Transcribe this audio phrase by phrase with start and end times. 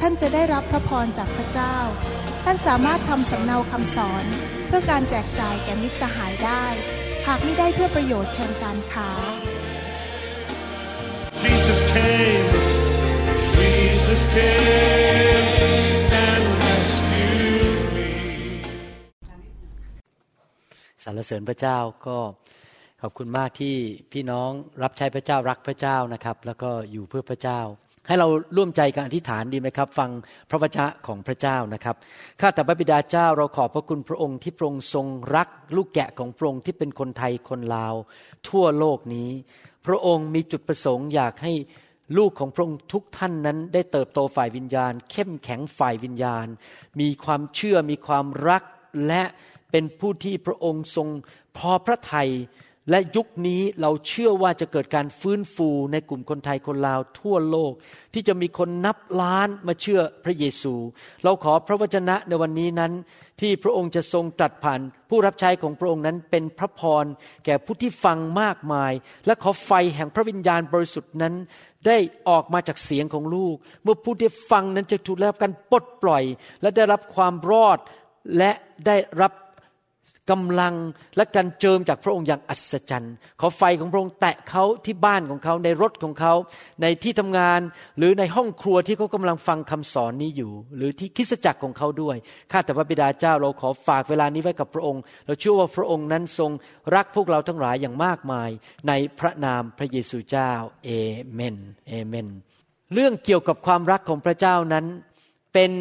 [0.00, 1.76] ท่านจะได้รับพระพรจากพระเจ้า
[2.44, 4.24] ท่านสามารถทำสำเนาคำสอน
[4.66, 6.64] เพื่อการแจกจ่ายแก่มิตรสหายได้
[7.26, 9.10] หากไม่ได้เพื่อประโยชน์เชิงการค้า
[11.42, 12.48] Jesus came,
[13.54, 15.46] Jesus came
[16.26, 18.10] and rescued me.
[21.04, 22.18] สรรเสริญพระเจ้าก็
[23.02, 23.76] ขอบคุณมากที่
[24.12, 24.50] พี่น้อง
[24.82, 27.60] รับใช้พระเจ้ารักพระเจ้านะครับ แล้วก็อยู่เพื่อพระเจ้า
[28.08, 30.10] ให้เราร่วมใจกันอธิษฐานดีไหมครับ ฟัง
[30.50, 31.96] พระวจนะของพระเจ้านะครับ
[32.40, 35.06] ข้าแต่พระบิดาเจ้าเราขอบพระคุณพระองค์ที่พระองค์ทรง
[35.36, 37.94] รัก ลูกแกะของพระองค์ที่เป็นคนไทยคนลาว
[38.48, 39.30] ทั่วโลกนี้
[39.86, 41.52] พระองค์มีจุดประสงค์อยากให้
[42.18, 46.46] ลูกของพระองค์ทุกท่านนั้นได้เติบโตฝ่ายวิญญาณ เข้มแข็งฝ่ายวิญญาณ
[47.00, 48.62] มีความเชื่อมีความรัก
[49.06, 49.22] และ
[49.70, 51.08] เป็นผู้ที่พระองค์ทรง
[51.56, 52.30] พอพระทัย
[52.90, 57.72] และยุคนี้เราเชื่อว่าจะเกิดการฟื้นฟูในกลุ่มคนไทยคนลาวทั่วโลก
[58.14, 60.74] ที่จะมีคนนับล้านมาเชื่อพระเยซู
[61.24, 62.92] เราขอพระวจนะในวันนี้นั้น
[63.40, 67.04] ที่พระองค์จะทรงตรัสผ่านผู้รับใช้ของพระองค์นั้นเป็นพระพร
[67.44, 68.92] แก่ผู้ที่ฟังมากมาย
[69.26, 71.34] และขอไฟแห่งพระวิญญาณบริสุทธิ์นั้น
[71.86, 76.24] ได้ออกมาจากเสียงของลูก เมื่อผู้ที่ฟังนั้นจะถูกได้รับการปลดปล่อย
[76.62, 77.78] และได้รับความรอด
[78.38, 78.50] และ
[78.86, 79.32] ได้รับ
[80.30, 80.74] กำลัง
[81.16, 86.34] และการเจิมจากพระองค์อย่างอัศจรรย์ ขอไฟของพระองค์แตะเขาที่บ้านของเขาในรถของเขา
[86.82, 87.60] ในที่ทำงาน
[87.98, 92.16] หรือในห้องครัวที่เขากำลังฟังคำสอนนี้อยู่ หรือที่คิสจักรของเขาด้วย
[92.52, 96.50] ข้าแต่พระบิดาเจ้าเราขอฝากเวลานี้ไว้กับพระองค์ เราเชื่อว่าพระองค์นั้นทรง
[96.94, 98.50] รักพวกเราทั้งหลายอย่างมากมาย
[98.88, 100.52] ในพระนามพระเยซูเจ้า
[100.84, 100.90] เอ
[101.32, 101.56] เมน
[101.88, 102.28] เอเมน
[102.94, 104.86] เรื่องเกี่ยวกับความรักของพระเจ้านั้น
[105.54, 105.72] เป็น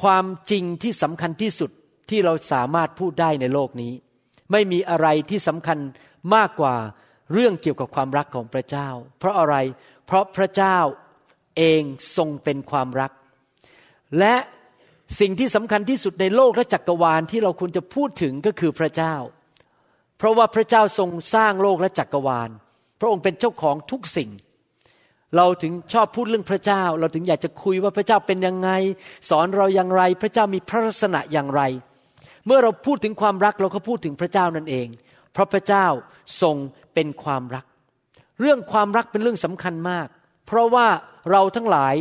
[0.00, 1.70] ความจริงที่สำคัญที่สุด
[2.10, 3.92] ที่เราสามารถพูดได้ในโลกนี้
[4.52, 5.78] ไม่มีอะไรที่สำคัญ
[6.34, 6.74] มากกว่า
[7.32, 9.56] เรื่องเกี่ยวกับความรักของพระเจ้า เพราะอะไร
[10.06, 10.78] เพราะพระเจ้า
[11.56, 11.82] เอง
[12.16, 13.12] ทรงเป็นความรัก
[14.18, 14.34] และ
[15.20, 19.14] สิ่งที่สำคัญที่สุดในโลกและจักรวาลที่เราควรจะพูดถึงก็คือพระเจ้า
[20.18, 22.50] เพราะว่าพระเจ้าทรงสร้างโลกและจักรวาล
[23.00, 24.30] พระองค์เป็นเจ้าของทุกสิ่ง
[25.36, 28.70] เราถึงชอบพูดเรื่องพระเจ้า เราถึงอยากจะคุยว่าพระเจ้าเป็นยังไง
[29.30, 31.62] สอนเราอย่างไร พระเจ้ามีพระลักษณะอย่างไร
[32.46, 34.86] เมื่อเราพูดถึงความรักเราก็พูดถึงพระเจ้านั่นเอง
[35.32, 35.86] เพราะพระเจ้า
[36.42, 36.56] ทรง
[36.94, 37.64] เป็นความรัก
[38.40, 40.08] เรื่องความรักเป็นเรื่องสำคัญมาก
[40.46, 40.86] เพราะว่า
[41.30, 41.94] เราทั้งหลาย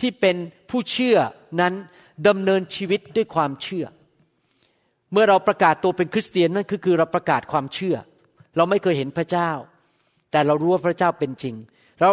[0.00, 0.36] ที่เป็น
[0.70, 1.16] ผู้เชื่อ
[1.60, 1.74] นั้น
[2.28, 3.84] ดำเนินชีวิตด้วยความเชื่อ
[5.12, 7.96] เมื่อเราประกาศตัวเป็นคริสเตียนนั่นคือคือเราประกาศความเชื่อ
[8.56, 9.50] เราไม่เคยเห็นพระเจ้า
[10.30, 11.54] แต่เรารู้ว่าพระเจ้าเป็นจริง
[12.00, 12.10] เรา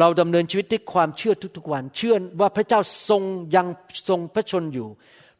[0.00, 3.22] เราดำเนินชีวิตด้วยความเชื่อทุกๆวัน เชื่อว่าพระเจ้าทรง
[3.56, 3.66] ยัง
[4.08, 4.88] ทรงพระชนอยู่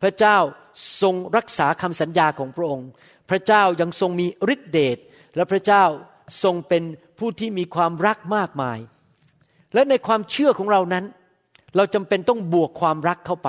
[0.05, 0.39] พระเจ้า
[1.03, 2.89] ทรงรักษาคำสัญญาของพระองค์
[3.31, 4.99] พระเจ้ายังทรงมีฤทธิเดช
[5.37, 5.85] และพระเจ้า
[6.43, 6.83] ทรงเป็น
[7.19, 8.79] ผู้ที่มีความรักมากมาย
[9.75, 11.05] และในความเชื่อของเรานั้น
[11.77, 13.49] เราจำเป็นต้องบวกความรักเข้าไป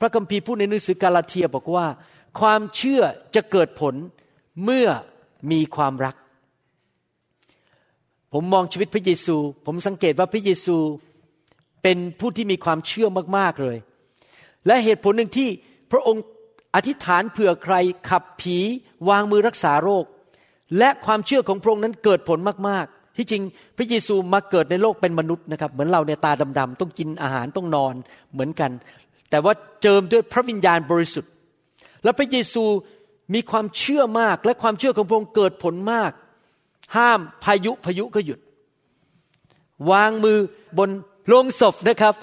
[0.00, 1.86] พระคัมภีร์พูดในหนังสือกาลาเทียบอกว่า
[2.40, 3.02] ความเชื่อ
[3.34, 3.94] จะเกิดผล
[4.64, 4.88] เมื่อ
[5.52, 6.16] มีความรัก
[8.32, 10.76] ผมมองชีวิตพระเยซู ผมสังเกตว่าพระเยซู
[11.82, 13.76] เป็นผู้ที่มีความเชื่อมากๆเลย
[14.66, 15.48] และเหตุผลหนึ่งที่
[15.92, 16.22] พระองค์
[16.74, 17.74] อธิษฐานเผื่อใคร
[18.10, 18.58] ขับผี
[19.08, 20.04] วางมือรักษาโรค
[20.78, 23.42] และความเชื่อของพระองค์นั้นเกิดผลมากๆ ที่จริง
[23.76, 27.94] พระเยซูมาเกิดในโลกเป็นมนุษย์นะครับ เหมือนเราเนี่ยตาดำๆต้องกินอาหารต้องนอน
[28.32, 28.70] เหมือนกัน
[29.30, 31.30] แต่ว่าเจิมด้วยพระวิญญาณบริสุทธิ์
[32.04, 32.64] และพระเยซู
[33.34, 36.12] มีความเชื่อมากและความเชื่อของพระองค์เกิดผลมาก
[36.96, 38.38] ห้ามพายุพายุก็หยุด
[39.90, 40.38] วางมือ
[40.78, 40.90] บน
[41.28, 42.14] โลงศพนะครับ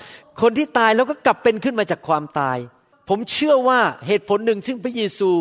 [0.42, 2.58] คนที่ตายแล้วก็กลับเป็นขึ้นมาจากความตาย
[3.14, 5.32] ผมเชื่อว่าเหตุผลหนึ่งซึ่งพระเยซู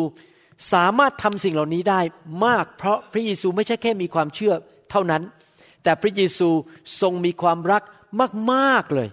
[0.73, 2.01] สามารถทำสิ่งเหล่านี้ได้
[2.45, 4.53] มาก เพราะพระเยซูไม่ใช่แค่มีความเชื่อ
[4.91, 5.21] เท่านั้น
[5.83, 6.49] แต่พระเยซู
[7.01, 7.83] ทรงมีความรัก
[8.51, 9.09] มากๆเลย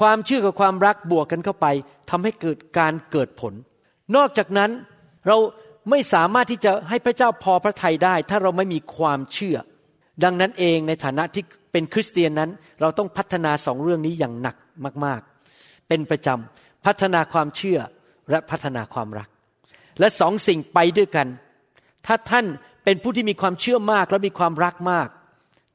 [0.00, 1.66] ความเชื่อกับความรักบวกกันเข้าไป
[2.10, 3.54] ทำให้เกิดการเกิดผล
[4.16, 4.70] นอกจากนั้น
[5.26, 5.36] เรา
[5.90, 9.56] ไม่สามารถที่จะให้พระเจ้าพอพระทัยได้ ถ้าเราไม่มีความเชื่อ
[10.24, 12.50] ดังนั้นเองในฐานะที่เป็นคริสเตียนนั้น
[12.80, 14.56] เราต้องพัฒนาสองเรื่องนี้อย่างหนัก
[15.04, 15.20] มาก
[15.56, 17.78] ๆ เป็นประจำ พัฒนาความเชื่อ
[18.30, 19.28] และพัฒนาความรัก
[20.00, 21.28] และสองสิ่งไปด้วยกัน
[22.06, 22.46] ถ้าท่าน
[22.84, 25.08] เป็นผู้ที่มีความเชื่อมากและมีความรักมาก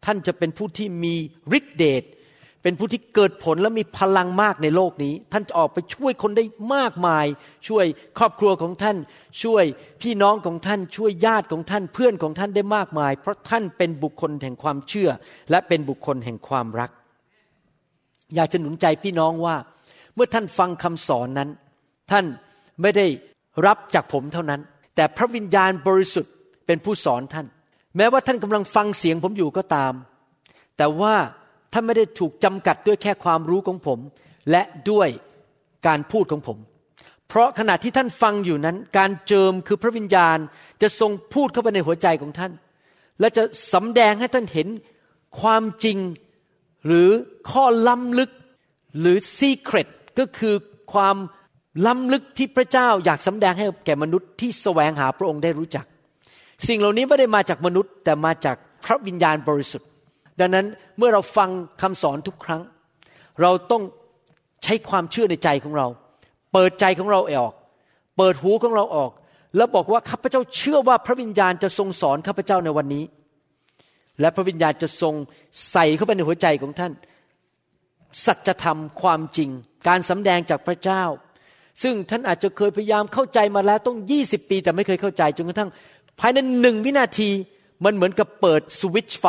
[0.06, 1.16] ท่านจะเป็นผู้ที่มี
[1.58, 2.04] ฤทธิเดช
[2.64, 6.44] เป็นผู้ที่เกิดผลและมีพลังมากในโลกนี้ ท่านจะออกไปช่วยคนได้
[6.76, 7.26] มากมาย
[7.68, 7.86] ช่วย
[8.18, 8.98] ครอบครัวของท่าน
[9.44, 9.64] ช่วย
[10.02, 15.10] พี่น้องของท่าน ช่วยญาติของท่าน เพื่อนของท่านได้มากมาย เพราะท่านเป็นบุคคลแห่งความเชื่อ
[15.52, 16.92] และเป็นบุคคลแห่งความรัก
[18.36, 19.56] อยากจะหนุนใจพี่น้องว่า
[20.20, 21.50] มื่อท่านฟังคำสอนนั้น
[22.12, 22.26] ท่าน
[22.82, 23.08] ไม่ได้
[23.66, 24.62] รับจากผมเท่านั้น
[24.96, 26.34] แต่พระวิญญาณบริสุทธิ์
[26.66, 27.48] เป็นผู้สอนท่าน
[27.98, 29.94] แม้ว่าท่านกำลังฟังเสียงผมอยู่ก็ตาม
[30.78, 31.16] แต่ว่า
[31.74, 34.00] ท่านไม่ได้ถูกจำกัดด้วยแค่ความรู้ของผม
[34.52, 34.62] และ
[34.92, 35.10] ด้วย
[35.88, 36.58] การพูดของผม
[37.28, 40.38] เพราะขณะที่ท่านฟังอยู่นั้น การเจิมคือพระวิญญาณ
[40.82, 42.52] จะทรงพูดเข้าไปในหัวใจของท่าน
[43.20, 43.44] และจะ
[43.74, 44.68] สำแดงให้ท่านเห็น
[45.40, 45.98] ความจริง
[46.86, 47.10] หรือ
[47.52, 48.32] ข้อล้ำลึก
[49.00, 49.88] หรือซีเครต
[50.18, 50.56] ก็คือ
[50.94, 51.16] ความ
[51.86, 55.86] ล้ำลึกที่พระเจ้าอยากสำแดงให้แก่มนุษย์ที่แสวงหาพระองค์ได้รู้จัก
[56.68, 59.88] สิ่งเหล่านี้ไม่ได้มาจากมนุษย์ แต่มาจากพระวิญญาณบริสุทธิ์
[60.40, 60.66] ดังนั้น
[60.98, 61.50] เมื่อเราฟัง
[61.82, 62.62] คำสอนทุกครั้ง
[63.42, 63.84] เราต้อง
[64.64, 65.88] ใช้ความเชื่อในใจของเรา
[66.54, 67.54] เปิดใจของเราออก
[68.18, 69.12] เปิดหูของเราออก
[69.58, 73.04] แล้วบอกว่าข้าพเจ้าเชื่อว่าพระวิญญาณจะทรงสอนข้าพเจ้าในวันนี้
[74.22, 75.14] และพระวิญญาณจะทรง
[75.72, 76.92] ใส่เข้าไปในหัวใจของท่าน
[78.26, 79.50] สัจธรรมความจริง
[79.88, 81.04] การสำแดงจากพระเจ้า
[81.82, 85.70] ซึ่งท่านอาจจะเคยพยายามเข้าใจมาแล้วต้องยี่สิบปี แต่ไม่เคยเข้าใจจนกระทั่ง
[86.20, 87.30] ภายในหนึ่งวินาที
[87.86, 89.26] มันเหมือนกับเปิดสวิตช์ไฟ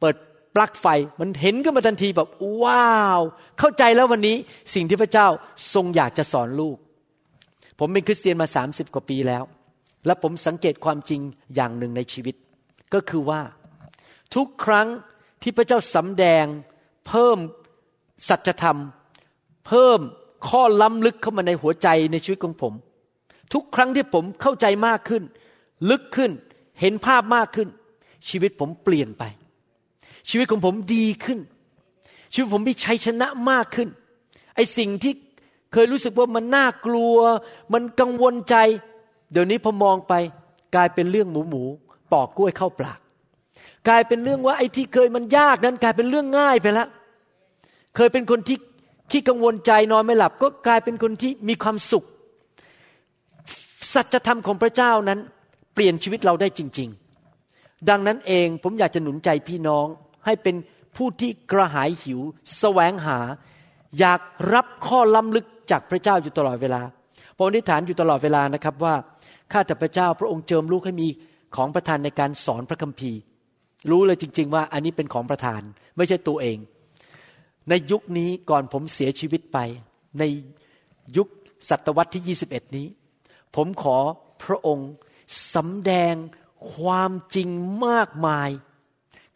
[0.00, 0.16] เปิด
[0.54, 0.86] ปลั๊กไฟ
[1.20, 2.28] มันเห็นขึ้นมาทันทีแบบ
[2.62, 3.20] ว้าว
[3.58, 4.36] เข้าใจแล้ววันนี้
[4.74, 5.26] สิ่งที่พระเจ้า
[5.74, 6.76] ทรงอยากจะสอนลูก
[7.78, 9.42] ผมเป็นคริสเตียนมาสามสิบกว่าปีแล้ว
[10.06, 11.20] และผมสังเกตความจริง
[11.54, 12.34] อย่างหนึ่งในชีวิต
[12.94, 13.40] ก็คือว่า
[14.34, 14.88] ทุกครั้ง
[15.42, 16.44] ที่พระเจ้าสำแดง
[17.06, 17.38] เพิ่ม
[18.28, 18.78] สัจธรรม
[19.66, 20.00] เพิ่ม
[20.48, 22.72] ข้อล้ำลึกเข้ามาในหัวใจในชีวิตของผม
[23.52, 25.22] ทุกครั้งที่ผมเข้าใจมากขึ้น
[25.90, 26.30] ลึกขึ้น
[26.80, 27.68] เห็นภาพมากขึ้น
[28.28, 29.24] ชีวิตผมเปลี่ยนไป
[30.28, 31.38] ชีวิตของผมดีขึ้น
[32.32, 33.88] ชีวิตผมมีชัยชนะมากขึ้น
[34.54, 35.12] ไอสิ่งที่
[35.72, 37.16] เคยรู้สึกว่ามันน่ากลัว
[37.72, 38.56] มันกังวลใจ
[39.32, 40.14] เดี๋ยวนี้พอมองไป
[40.74, 41.62] กลายเป็นเรื่องหมูหมู
[42.12, 42.98] ปอกกล้วยเข้าปาก
[43.88, 46.88] กลายเป็นเรื่องว่าไอ้ที่เคยมันยากนั้น กลายเป็นเรื่องง่ายไปแล้ว
[47.96, 48.56] เคยเป็นคนที่
[49.10, 52.04] ขี้กังวลใจนอนไม่หลับ ก็กลายเป็นคนที่มีความสุข
[53.94, 55.18] สัจธรรมของพระเจ้านั้น
[55.74, 56.88] เปลี่ยนชีวิตเราได้จริง
[57.38, 59.86] ๆ ดังนั้นเองผมอยากจะหนุนใจพี่น้อง
[60.26, 60.56] ให้เป็น
[60.96, 62.24] ผู้ที่กระหายหิวส
[62.58, 63.18] แสวงหา
[63.98, 64.20] อยาก
[64.54, 66.82] รับข้อล้ำลึกจากพระเจ้าอยู่ตลอดเวลา
[67.36, 68.94] ผมอธิษฐานอยู่ตลอดเวลานะครับว่า
[69.52, 71.08] ข้าแต่พระเจ้าพระองค์เจิมลูกให้มี
[71.56, 73.18] ของประทานในการสอนพระคัมภีร์
[73.90, 75.60] รู้เลยจริง ๆ ว่าอันนี้เป็นของประทาน
[75.96, 76.58] ไม่ใช่ตัวเอง
[77.68, 79.58] ในยุคนี้ก่อนผมเสียชีวิตไป
[80.18, 80.22] ใน
[81.16, 81.28] ยุค
[81.68, 82.86] ศตวรรษที่ 21 นี้
[83.56, 83.96] ผมขอ
[84.44, 84.90] พระองค์
[85.54, 86.14] สำแดง
[86.74, 87.48] ความจริง
[87.86, 88.50] มากมาย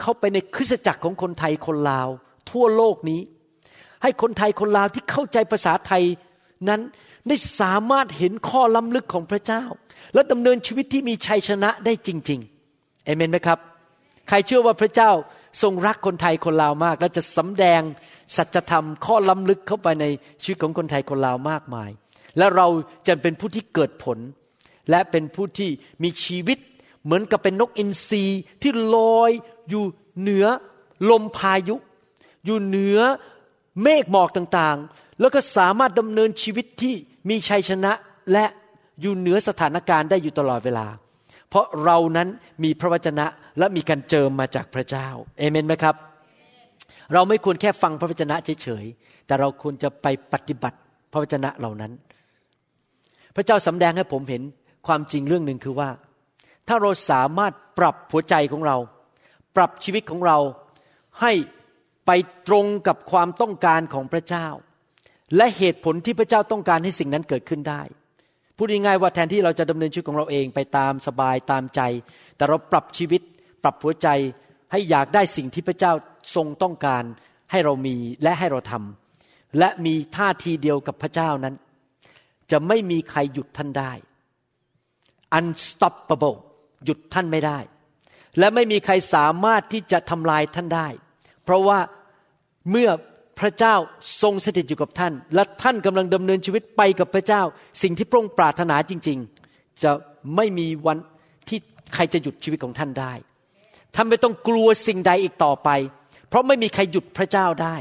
[0.00, 2.08] เข้าไปในคริสตจักรของคนไทยคนลาว
[2.50, 3.20] ทั่วโลกนี้
[4.02, 6.04] ให้คนไทยคนลาวที่เข้าใจภาษาไทย
[6.68, 6.80] นั้น
[7.28, 9.62] ได้สามารถเห็นข้อล้ำลึกของพระเจ้า
[10.14, 12.40] และดำเนินชีวิตที่มีชัยชนะได้จริง
[12.72, 13.58] ๆ เอเมนไหมครับ
[14.28, 15.10] ใครเชื่อว่าพระเจ้า
[15.62, 17.82] ทรงรักคนไทยคนลาวมาก และจะสำแดง
[18.36, 20.04] สัจธรรมข้อล้ำลึกเข้าไปใน
[20.42, 21.90] ชีวิตของคนไทยคนลาวมากมาย
[22.38, 22.66] และเรา
[23.06, 24.18] จะเป็นผู้ที่เกิดผล
[24.90, 25.70] และเป็นผู้ที่
[26.02, 26.58] มีชีวิต
[27.04, 28.24] เหมือนกับเป็นนกอินทรี
[28.62, 29.30] ที่ลอย
[29.68, 29.84] อยู่
[30.20, 30.46] เหนือ
[31.10, 31.76] ลมพายุ
[32.44, 32.98] อยู่เหนือ
[33.82, 36.94] เมฆหมอกต่างๆ แล้วก็สามารถดำเนินชีวิตที่
[37.28, 37.92] มีชัยชนะ
[38.32, 38.44] และ
[39.00, 40.86] อยู่เหนือสถานการณ์ได้อยู่ตลอดเวลา
[41.48, 42.28] เพราะเรานั้น
[42.64, 43.26] มีพระวจนะ
[43.58, 45.94] และมีการเจิมมาจากพระเจ้าเอเมนไหมครับ
[47.12, 50.78] เราไม่ควรแค่ฟังพระวจนะเฉยๆแต่เราควรจะไปปฏิบัติ
[51.12, 51.92] พระวจนะเหล่านั้น
[53.36, 54.42] พระเจ้าสำแดงให้ผมเห็น
[54.86, 55.90] ความจริงเรื่องหนึ่งคือว่า
[56.68, 58.76] ถ้าเราสามารถปรับหัวใจของเรา
[59.56, 60.38] ปรับชีวิตของเรา
[61.20, 61.32] ให้
[62.06, 62.10] ไป
[62.48, 64.46] ตรงกับความต้องการของพระเจ้า
[65.36, 67.82] และเหตุผลที่พระเจ้าต้องการให้สิ่งนั้นเกิดขึ้นได้
[68.60, 71.80] พูดง่ายๆว่าแทนที่เราจะดำเนินชีวิตของเราเองไปตามสบายตามใจ
[72.36, 73.22] แต่เราปรับชีวิต
[73.62, 74.08] ปรับหัวใจ
[74.72, 75.92] ให้อยากได้สิ่งที่พระเจ้า
[76.34, 77.04] ทรงต้องการ
[77.50, 81.54] ให้เรามีและให้เราทำและมีท่าทีเดียวกับพระเจ้านั้น
[82.50, 83.92] จะไม่มีใครหยุดท่านได้
[85.38, 86.38] unstoppable
[86.84, 87.58] หยุดท่านไม่ได้
[88.38, 90.88] และไม่มีใครสามารถที่จะทำลายท่านได้
[91.44, 91.78] เพราะว่า
[92.70, 92.90] เมื่อ
[93.38, 93.74] พระเจ้า
[94.22, 97.42] ทรงสถิตอยู่กับท่าน และท่านกำลังดำเนินชีวิตไปกับพระเจ้า
[97.82, 99.18] สิ่งที่พระองค์ปรารถนาจริง
[99.50, 99.90] ๆ จะ
[100.36, 100.98] ไม่มีวัน
[101.48, 101.58] ที่
[101.94, 103.12] ใครจะหยุดชีวิตของท่านได้
[103.94, 105.70] ท่านไม่ต้องกลัวสิ่งใดอีกต่อไป
[106.28, 107.76] เพราะไม่มีใครหยุดพระเจ้าได้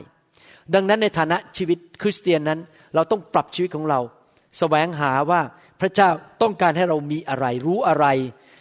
[0.73, 2.59] ดังนั้นในฐานะชีวิตคริสเตียนนั้น
[2.95, 4.11] เราต้องปรับชีวิตของเราส
[4.59, 5.41] แสวงหาว่า
[5.81, 6.09] พระเจ้า
[6.41, 8.05] ต้องการให้เรามีอะไรรู้อะไร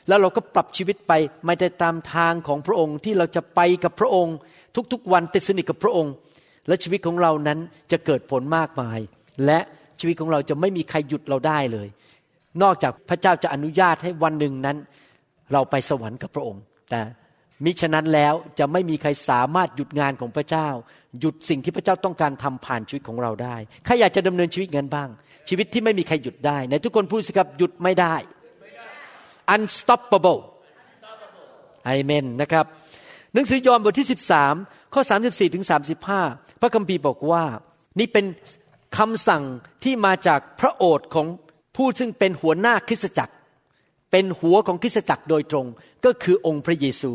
[0.08, 1.12] แล้วเราก็ปรับชีวิตไป
[1.46, 4.36] ไม่ได้ตามทางของพระองค์ที่เราจะไปกับพระองค์
[4.92, 6.12] ทุกๆวันติดสนิทกับพระองค์
[6.68, 7.58] และชีวิตของเรานั้น
[7.92, 8.98] จะเกิดผลมากมาย
[9.46, 9.58] และ
[10.00, 11.88] ชีวิตของเราจะไม่มีใครหยุดเราได้เลย
[12.62, 14.76] นอกจากพระเจ้าจะอนุญาตให้วันหนึ่งนั้น
[15.52, 17.00] เราไปสวรรค์กับพระองค์ แต่
[17.64, 20.68] มิฉะนั้นแล้วจะไม่มีใครสามารถหยุดงานของพระเจ้า
[21.20, 25.08] หยุดสิ่งที่พระเจ้าต้องการทำผ่านชีวิตของเราได้ใครอยากจะดำเนินชีวิตเงินบ้าง
[25.48, 28.14] ชีวิตที่ไม่มีใครหยุดได้ในทุกคนพูดสิครับหยุดไม่ได้
[29.54, 30.40] unstoppable
[31.88, 32.64] อเมนนะครับ
[33.34, 34.08] หนังสือยอห์นบทที่
[34.50, 35.64] 13 ข้อ 34ถึง
[36.10, 37.44] 35 พระคัมภีร์บอกว่า
[37.98, 38.26] นี่เป็น
[38.98, 39.42] คำสั่ง
[39.84, 41.26] ที่มาจากพระโอษฐ์ของ
[41.76, 43.34] ผู้ซึ่งเป็นหัวหน้าคริสตจักร
[44.10, 45.66] เป็นหัวของคริสตจักรโดยตรง
[46.04, 47.12] ก็คือองค์พระเยซู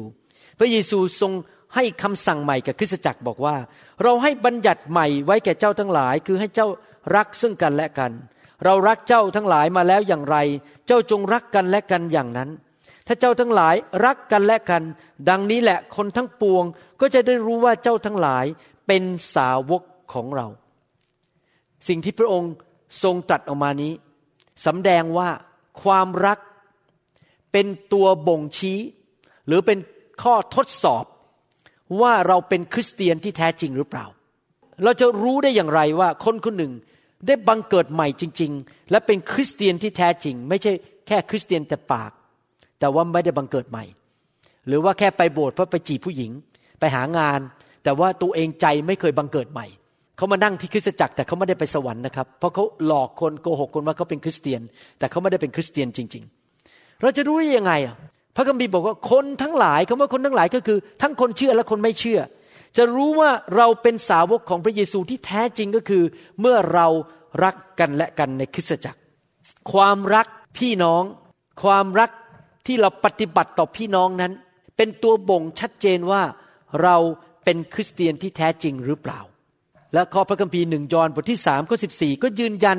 [0.59, 1.31] พระเยซูทรง
[1.75, 3.55] ให้คำสั่งใหม่กับคริสตจักรบอกว่า
[4.03, 6.67] เราให้บัญญัติใหม่ไว้แก่เจ้าทั้งหลาย คือให้เจ้า
[7.15, 8.11] รักซึ่งกันและกัน
[8.65, 10.37] เรารักเจ้าทั้งหลายมาแล้วอย่างไร
[10.87, 12.49] เจ้าจงรักกันและกันอย่างนั้น
[13.07, 14.83] ถ้าเจ้าทั้งหลายรักกันและกัน
[15.29, 16.63] ดังนี้แหละคนทั้งปวง
[17.01, 18.45] ก็จะได้รู้ว่าเจ้าทั้งหลาย
[18.93, 19.83] เป็นสาวก
[20.13, 20.47] ของเรา
[21.87, 22.53] สิ่งที่พระองค์
[23.03, 23.93] ทรงตรัสออกมานี้
[24.65, 25.29] สำแดงว่า
[25.83, 26.39] ความรัก
[27.51, 28.79] เป็นตัวบ่งชี้
[29.47, 29.79] หรือเป็น
[30.23, 31.05] ข้อทดสอบ
[32.01, 34.05] ว่าเราเป็นคริสเตียนที่แท้จริงหรือเปล่า
[34.83, 36.73] เราจะรู้ได้อย่างไรว่าคนคนหนึ่ง
[37.27, 40.71] ได้บังเกิดใหม่จริง ๆ และเป็นคริสเตียนที่แท้จริง ไม่ใช่
[41.07, 42.11] แค่คริสเตียนแต่ปาก
[42.79, 43.85] แต่ว่าไม่ได้บังเกิดใหม่
[44.67, 46.31] หรือว่าแค่ไปโบสถ์เพราะไปจีบผู้หญิง
[46.79, 47.39] ไปหางาน
[47.83, 49.65] แต่ว่าตัวเองใจไม่เคยบังเกิดใหม่
[50.17, 54.61] เขามานั่งที่คริสตจักรแต่เขาไม่ได้ไปสวรรค์นะครับ เพราะเขาหลอกคนโกหกคนว่าเขาเป็นคริสเตียน
[54.99, 56.23] แต่เขาไม่ได้เป็นคริสเตียนจริง
[56.63, 57.95] ๆ เราจะรู้ได้ยังไงอะ
[58.35, 62.19] พระคัมภีร์บอกว่าคนทั้งหลายคำว่าคนทั้งหลายก็คือ ทั้งคนเชื่อและคนไม่เชื่อ
[62.77, 66.03] จะรู้ว่าเราเป็นสาวกของพระเยซูที่แท้จริงก็คือ
[66.39, 66.87] เมื่อเรา
[67.43, 68.99] รักกันและกันในคริสตจักร
[69.71, 71.03] ความรักพี่น้อง
[71.63, 72.11] ความรัก
[72.67, 74.31] ที่เราปฏิบัติต่อพี่น้องนั้น
[74.77, 76.21] เป็นตัวบ่งชัดเจนว่า
[76.83, 76.95] เรา
[77.43, 79.19] เป็นคริสเตียนที่แท้จริงหรือเปล่า
[79.93, 82.77] และข้อพระคัมภีร์หนึ่งยอห์นบทที่สามข้อสิบสี่ก็ยืนยัน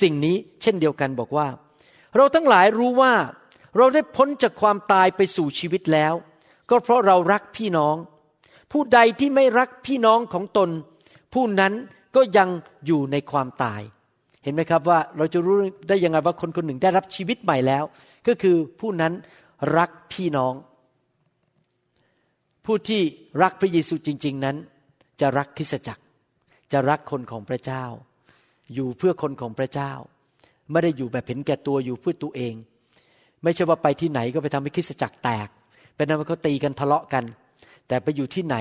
[0.00, 1.48] สิ่งนี้เช่นเดียวกันบอกว่า
[2.16, 3.12] เราทั้งหลายรู้ว่า
[3.76, 6.14] เราได้พ้นจากความตายไปสู่ชีวิตแล้ว
[6.70, 7.96] ก็เพราะเรารักพี่น้อง
[8.72, 10.70] ผู้ใดที่ไม่รักพี่น้องของตน
[11.34, 11.72] ผู้นั้น
[12.16, 12.48] ก็ยัง
[12.86, 13.80] อยู่ในความตาย
[14.42, 15.56] เห็นไหมครับว่าเราจะรู้
[15.88, 17.84] ได้ยังไงว่าคนคนหนึ่งได้รับชีวิตใหม่แล้ว
[18.26, 19.12] ก็คือผู้นั้น
[19.76, 20.52] รักพี่น้อง
[22.66, 23.02] ผู้ที่
[23.42, 24.56] รักพระเยซูจริง ๆ นั้น
[25.20, 26.02] จะรักคริสจักร
[26.72, 27.84] จะรักคนของพระเจ้า
[28.74, 29.92] อยู่เพื่อคนของพระเจ้า
[30.70, 32.54] ไม่ได้อยู่แบบเห็นแก่ตัวอยู่เพื่อตัวเอง
[33.42, 35.48] ไม่ใช่ว่าไปที่ไหนก็ไปทำให้คริสจักรแตก
[35.94, 37.24] เป็นนั้นเขาตีกันทะเลาะกัน
[37.88, 38.56] แต่ไปอยู่ที่ไหน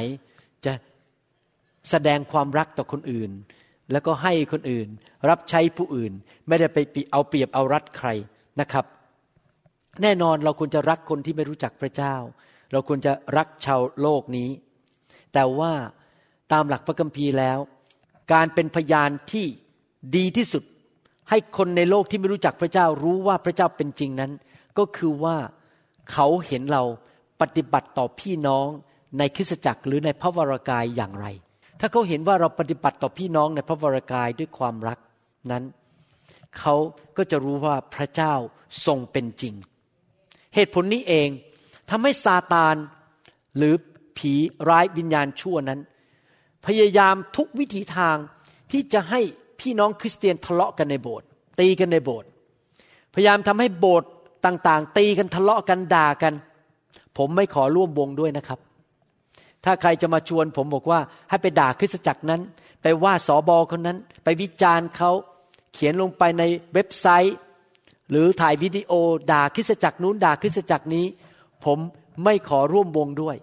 [0.65, 0.73] จะ
[1.89, 3.31] แสดงความรักต่อคนอื่น
[3.91, 4.87] แล้วก็ให้คนอื่น
[5.29, 6.13] รับใช้ผู้อื่น
[6.47, 6.77] ไม่ได้ไป
[7.11, 8.09] เอาเปรียบเอารัดใคร
[8.59, 8.85] นะครับ
[10.01, 12.15] แน่นอนเราควรจะรักคนที่ไม่รู้จักพระเจ้า
[12.75, 14.49] เราควรจะรักชาวโลกนี้
[15.33, 15.73] แต่ว่า
[16.51, 17.57] ตามหลักพระคัมภีร์แล้ว
[18.33, 19.45] การเป็นพยานที่
[20.15, 20.63] ดีที่สุด
[21.29, 24.31] ให้คนในโลกที่ไม่รู้จักพระเจ้ารู้ว่าพระเจ้าเป็นจริงนั้น
[24.77, 25.37] ก็คือว่า
[26.11, 26.83] เขาเห็นเรา
[27.41, 28.67] ปฏิบัติต่อพี่น้อง
[29.17, 31.27] ในคริสตจักรหรือในพระวรากายอย่างไร
[31.79, 34.99] ถ้าเขาเห็นว่าเราปฏิบัติต่อพี่น้องในพระวรากายด้วยความรัก
[35.51, 35.63] นั้น
[36.57, 36.75] เขา
[37.17, 38.33] ก็จะรู้ว่าพระเจ้า
[38.85, 39.53] ทรงเป็นจริง
[40.55, 41.29] เหตุผลนี้เอง
[41.89, 42.75] ทำให้ซาตาน
[43.57, 43.73] หรือ
[44.17, 44.33] ผี
[44.69, 45.79] ร้ายวิญญาณชั่วนั้น
[46.65, 48.17] พยายามทุกวิถีทาง
[48.71, 49.21] ที่จะให้
[49.59, 51.27] พี่น้องคริสเตียนทะเลาะกันในโบสถ์
[51.59, 52.29] ตีกันในโบสถ์
[53.13, 54.09] พยายามทำให้โบสถ์
[54.45, 56.33] ต่างๆ ตีกันทะเลาะกันด่ากัน
[57.17, 58.59] ผมไม่ขอร่วมวงด้วยนะครับ
[59.63, 60.99] ถ้าใครจะมาชวนผมบอกว่า
[61.29, 62.41] ให้ไปด่าคริสตจักรนั้น
[62.81, 65.11] ไปว่าสอบอคนนั้น ไปวิจารณ์เขา
[65.73, 67.37] เขียนลงไปในเว็บไซต์
[68.09, 68.91] หรือถ่ายวิดีโอ
[69.31, 71.05] ด่าคริสตจักรนู้นด่าคริสตจักรนี้
[71.65, 71.79] ผม
[72.23, 73.35] ไม่ขอร่วมวงด้วย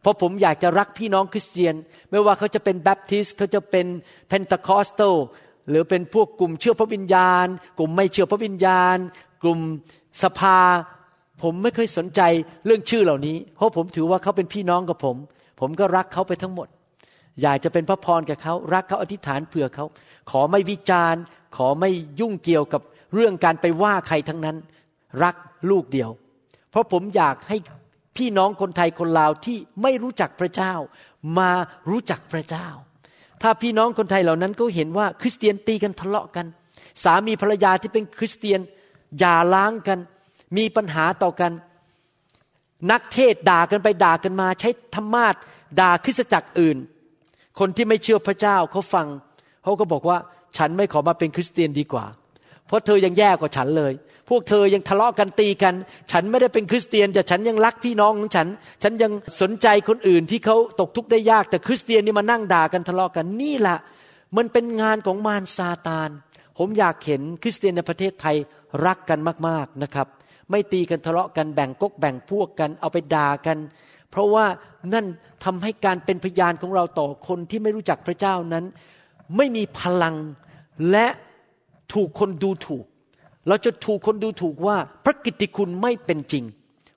[0.00, 1.74] เพราะผมอยากจะรักพี่น้องคริสเตียน
[2.10, 3.86] ไม่ว่าเขาจะเป็นแบปทิสเขาจะเป็น
[4.28, 5.14] เพนทคอสตล
[5.68, 7.46] หรือเป็นพวกกลุ่มเชื่อพระวิญญาณ
[7.78, 8.96] กลุ่มไม่เชื่อพระวิญญาณ
[9.42, 9.58] กลุ่ม
[10.22, 10.58] สภา
[11.42, 12.20] ผมไม่เคยสนใจ
[12.66, 15.16] เรื่องชื่อเหล่านี้ เพราะผมถือว่าเขาเป็นพี่น้องกับผม
[15.60, 16.68] ผมก็รักเขาไปทั้งหมด
[17.42, 19.84] อยากจะเป็นพระพรกับเขารักเขาอธิษฐานเผื่อเขา
[20.30, 21.22] ขอไม่วิจารณ์
[21.56, 22.82] ขอไม่ยุ่งเกี่ยวกับ
[23.14, 24.56] เรื่องการไปว่าใครทั้งนั้น
[25.22, 25.34] รัก
[25.70, 26.10] ลูกเดียว
[26.70, 27.56] เพราะผมอยากให้
[28.16, 30.74] พี่น้องคนไทยคนลาวที่ไม่รู้จักพระเจ้า
[31.38, 31.50] มา
[31.90, 32.68] รู้จักพระเจ้า
[33.42, 36.46] ถ้าพี่น้องคนไทยเหล่านั้นก็เห็นว่าคริสเตียนตีกันทะเลาะกัน
[37.04, 38.60] สามีภรรยาที่เป็นคริสเตียน
[39.18, 39.98] อย่าล้างกัน
[40.56, 41.52] มีปัญหาต่อกัน
[42.90, 45.34] นักเทศด่ากันไปด่ากันมา ใช้ธรรมาท
[45.80, 46.78] ด่าคริสตจักรอื่น
[47.58, 49.06] คนที่ไม่เชื่อพระเจ้าเขาฟัง
[49.62, 50.18] เขาก็บอกว่า
[50.56, 52.04] ฉันไม่ขอมาเป็นคริสเตียนดีกว่า
[52.66, 53.92] เพเพราะเธอยังแย่กว่าฉันเลย
[54.30, 55.74] พวกเธอยังทะเลาะกันตีกัน
[56.12, 58.48] ฉันไม่ได้เป็นคริสเตียนแต่ฉันยังรักพี่น้องของฉัน
[58.82, 63.78] ฉันยังสนใจคนอื่นที่เขาตกทุกข์ได้ยาก แต่คริสเตียนนี่มานั่งด่ากันทะเลาะกันนี่แหละ
[64.36, 66.10] มันเป็นงานของมารซาตาน
[66.58, 68.36] ผมอยากเห็นคริสเตียนในประเทศไทย
[68.86, 69.18] รักกัน
[69.48, 70.06] มากๆนะครับ
[70.50, 73.58] ไม่ตีกันทะเลาะกันแบ่งกกแบ่งพวกกันเอาไปด่ากัน
[74.10, 74.44] เพราะว่า
[74.94, 75.06] นั่น
[75.44, 78.64] ทำให้การเป็นพยานของเราต่อคนที่ไม่รู้จักพระเจ้านั้น
[79.36, 80.16] ไม่มีพลัง
[80.90, 81.06] และ
[81.92, 82.84] ถูกคนดูถูก
[83.48, 86.44] เราจะถูกคนดูถูกว่าพระกิตติคุณไม่เป็นจริง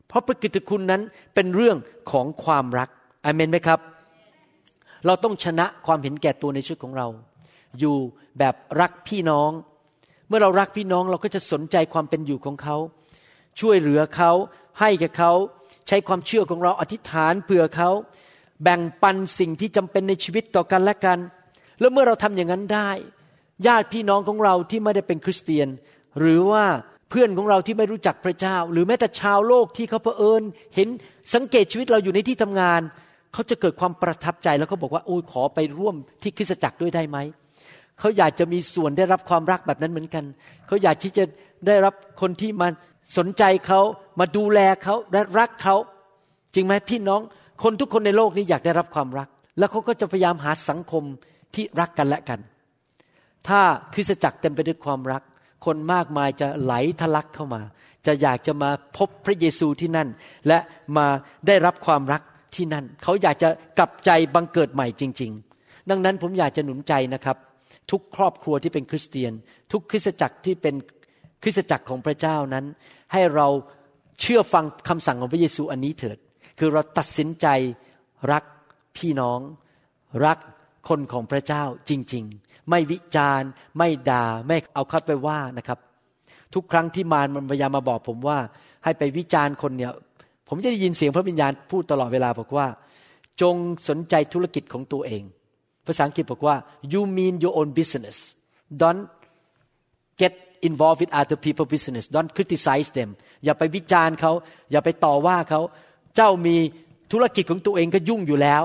[0.08, 1.02] เพราะพระกิตติคุณนั้น
[1.36, 1.78] เป็นเรื่อง
[2.12, 2.90] ของความรัก
[3.26, 3.80] อเมนไหมครับ
[5.06, 7.08] เราต้องชนะความเห็นแก่ตัวในชีวิตของเรา
[7.80, 7.96] อยู่
[8.40, 9.52] แบบรักพี่น้อง
[10.28, 12.78] เมื่อเรารักพี่น้องเราก็จะสนใจความเป็นอยู่ของเขา
[13.60, 14.32] ช่วยเหลือเขา
[14.80, 15.32] ให้กับเขา
[15.88, 17.90] ใช้ความเชื่อของเราอธิษฐานเผื่อเขา
[18.64, 21.20] แบ่งปันสิ่งที่จำเป็นในชีวิตต่อกันและกัน
[21.80, 22.90] แล้วเมื่อเราทำอย่างนั้นได้
[23.68, 25.68] ญาติพี่น้องของเราที่ไม่ได้เป็นคริสเตียน
[26.20, 26.66] หรือว่า
[27.10, 30.44] เพื่อนของเราที่ไม่รู้จักพระเจ้า หรือแม้แต่ชาวโลกที่เขาเผอิญ
[30.76, 30.88] เห็น
[31.34, 32.82] สังเกตชีวิตเราอยู่ในที่ทำงาน
[33.34, 37.18] เขาจะเกิดความประทับใจแล้วเขาบอกว่าโอ้ยขอไปร่วมที่คริสตจักรด้วยได้ไหม
[38.00, 40.24] เขาอยากจะมีส่วนได้รับความรักแบบนั้นเหมือนกัน
[40.68, 41.24] เขาอยากที่จะ
[41.68, 42.68] ได้รับคนที่มา
[43.18, 43.82] สนใจเขา
[44.20, 45.76] มาดูแลเขาและรักเขา
[46.56, 47.22] จริงไหมพี่น้อง
[47.64, 49.28] คนทุกคนในโลกนี้อยากได้รับความรัก
[49.58, 51.04] แล้วเขาก็จะพยายามหาสังคม
[51.56, 52.40] ที่รักกันและกัน
[53.48, 53.62] ถ้า
[53.94, 55.24] คริสตจักรเต็มไปด้วยความรัก
[55.66, 57.62] คนมากมายจะไหลทะลักเข้ามา
[58.06, 60.10] จะอยากจะมาพบพระเยซูที่นั่น
[60.48, 60.60] และ
[60.98, 61.08] มา
[61.48, 62.22] ได้รับความรัก
[62.56, 67.38] ที่นั่น เขาอยากจะกลับใจบังเกิดใหม่จริง ๆ ดังนั้นผมอยากจะหนุนใจนะครับ
[67.92, 69.32] ทุกครอบครัวที่เป็นคริสเตียน
[69.72, 70.76] ทุกคริสตจักรที่เป็น
[71.44, 72.66] คริสตจักรของพระเจ้านั้น
[73.14, 73.48] ให้เรา
[74.22, 76.18] เชื่อฟังคำสั่งของพระเยซูอันนี้เถิด
[76.60, 77.48] คือเราตัดสินใจ
[78.32, 78.44] รัก
[78.98, 79.40] พี่น้อง
[80.26, 80.38] รัก
[80.90, 85.80] คนของพระเจ้าจริง ๆ ไม่วิจารณ์ ไม่ด่าไม่เอาคัดไปว่านะครับ
[86.54, 88.38] ทุกครั้งที่มารมันพยายามมาบอกผมว่า
[88.84, 89.92] ให้ไปวิจารณ์คนเนี่ย
[90.48, 92.68] ผมจะได้ยินเสียงพระวิญญาณพูดตลอดเวลาบอกว่า
[93.42, 93.56] จง
[93.90, 95.24] สนใจธุรกิจของตัวเอง
[95.88, 96.56] ภาษาอังกฤษบอกว่า
[96.94, 98.18] you mean your own business
[98.82, 99.06] don't
[100.22, 100.34] get
[100.70, 103.10] involved with other people business don't criticize them
[103.44, 104.32] อย่าไปวิจารณ์เขา
[104.72, 105.62] อย่าไปต่อว่าเขา
[106.16, 106.56] เจ้ามี
[107.12, 108.64] ธุรกิจของตัวเองก็ยุ่งอยู่แล้ว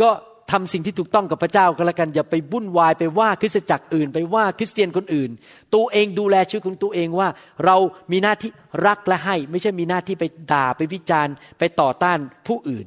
[0.00, 0.10] ก็
[0.50, 5.30] ทำสิ่งที่ถูกต้องกับพระเจ้าก็แล้วกันอย่าไปวุ่นวายไปว่าคริสตจักรอื่น ไปว่าคริสเตียนคนอื่น
[5.74, 7.28] ตัวเองดูแลชีวิตของตัวเองว่า
[7.64, 7.76] เรา
[8.12, 8.50] มีหน้าที่
[8.86, 12.86] รักและให้ ไม่ใช่มีหน้าที่ไปด่าไปวิจารณ์ ไปต่อต้านผู้อื่น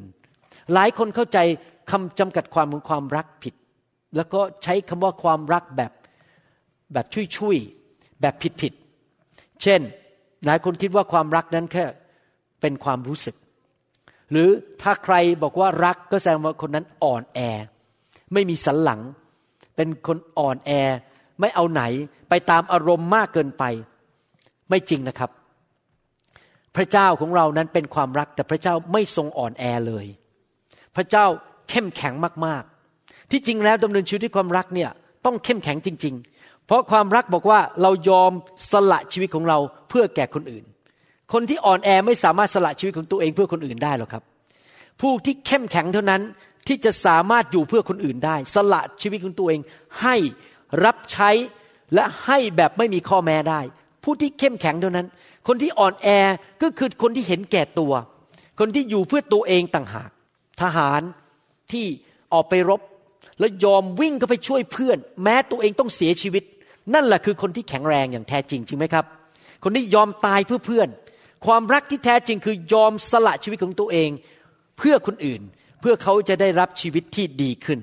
[0.74, 1.38] หลายคนเข้าใจ
[1.92, 3.54] คำจำกัดความของความรักผิด
[4.16, 5.92] แล้วก็ใช้คำว่าความรักแบบ
[6.94, 7.06] แบบ
[7.38, 9.82] ชุยๆแบบผิดๆเช่น
[10.46, 11.86] หลายคนคิดว่าความรักนั้นแค่
[12.62, 13.36] เป็นความรู้สึก
[14.32, 14.48] หรือ
[14.82, 17.40] ถ้าใครบอกว่ารักก็แสดงว่าคนนั้นอ่อนแอ
[18.34, 19.02] ไม่มีสันหลัง
[19.76, 20.72] เป็นคนอ่อนแอ
[21.40, 21.84] ไม่เอาไหน
[22.30, 23.64] ไปตามอารมณ์มากเกินไป
[24.70, 25.32] ไม่จริงนะครับ
[26.76, 30.06] พระเจ้าของเรานั้นเป็นความรักแต่พระเจ้าไม่ทรงอ่อนแอเลย
[30.96, 31.26] พระเจ้า
[31.70, 32.14] เข้มแข็ง
[32.46, 34.90] มากๆ ที่จริงแล้วดำเนินชีวิตด้วยความรักเนี่ย
[35.26, 38.32] ต้องเข้มแข็งจริง ๆ เพราะความรักบอกว่าเรายอม
[38.72, 39.58] สละชีวิตของเรา
[39.90, 40.66] เพื่อแก่คนอื่น
[41.34, 44.24] คนที่อ่อนแอไม่สามารถสละชีวิตของตัวเองเพื่อคนอื่นได้หรอกครับ
[45.02, 46.22] ผู้ที่เข้มแข็งเท่านั้น
[46.68, 49.60] ที่จะสามารถอยู่เพื่อคนอื่นได้ สละชีวิตของตัวเอง
[50.02, 50.16] ให้
[50.86, 51.30] รับใช้
[51.94, 53.62] และให้แบบไม่มีข้อแม้ได้
[54.04, 55.08] ผู้ที่เข้มแข็งเท่านั้น
[55.48, 56.08] คนที่อ่อนแอ
[56.62, 57.94] ก็คือคนที่เห็นแก่ตัว
[58.60, 60.10] คนที่อยู่เพื่อตัวเองต่างหาก
[60.62, 61.02] ทหาร
[61.72, 61.86] ที่
[62.34, 62.82] ออกไปรบ
[63.40, 66.44] แล้วยอมวิ่งเข้าไปช่วยเพื่อน แม้ตัวเองต้องเสียชีวิต
[66.94, 69.06] นั่นแหละคือคนที่แข็งแรงอย่างแท้จริงจริงไหมครับ
[69.64, 70.90] คนที่ยอมตายเพื่อเพื่อน
[71.46, 74.10] ความรักที่แท้จริงคือยอมสละชีวิตของตัวเอง
[74.78, 75.42] เพื่อคนอื่น
[75.80, 77.80] เพื่อเขาจะได้รับชีวิตที่ดีขึ้น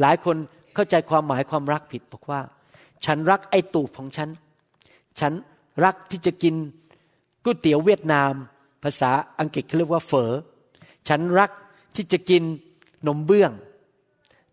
[0.00, 0.36] หลายคน
[0.74, 2.40] เข้าใจความหมายความรักผิดบอกว่า
[3.04, 4.28] ฉันรักไอ้ตูบของฉัน
[5.20, 5.32] ฉัน
[5.84, 6.54] รักที่จะกิน
[7.44, 8.32] ก๋วยเตี๋ยวเวียดนาม
[8.82, 10.32] ภาษาอังกฤษเขาเรียกว่าเฝอ
[11.08, 11.50] ฉันรัก
[11.96, 12.42] ที่จะกิน
[13.06, 13.52] นมเบื้อง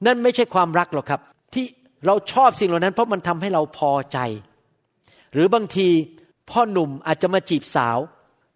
[0.06, 1.22] นั่นไม่ใช่ความรักหรอกครับ
[1.54, 1.66] ที่
[2.06, 4.20] เราชอบสิ่งเหล่านั้น เพราะมันทำให้เราพอใจ
[5.34, 5.88] หรือบางที
[6.50, 7.98] พ่อหนุ่มอาจจะมาจีบสาว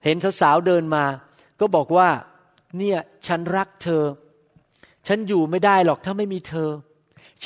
[0.04, 1.04] เห็นสาวๆเดินมา
[1.60, 2.10] ก็บอกว่า
[2.78, 2.98] เนี่ย
[3.28, 4.04] ฉันรักเธอ
[5.08, 6.70] ฉันอยู่ไม่ได้หรอกถ้าไม่มีเธอ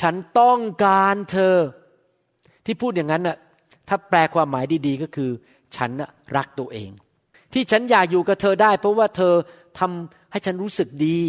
[0.00, 1.56] ฉันต้องการเธอ
[2.66, 3.36] ที่พูดอย่างนั้นน่ะ
[3.88, 5.30] ถ้าแปลความหมายดีๆก็คือ
[5.76, 6.90] ฉันน่ะรักตัวเอง
[7.52, 9.34] ที่ฉันอยากอยู่กับเธอได้ เพราะว่าเธอ
[9.78, 11.20] ทำให้ฉันรู้สึกดี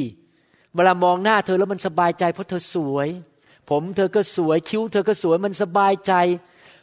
[0.75, 3.07] เวลามองหน้าเธอแล้วมันสบายใจ เพราะเธอสวย
[3.69, 6.13] ผมเธอก็สวยคิ้ว เธอก็สวยมันสบายใจ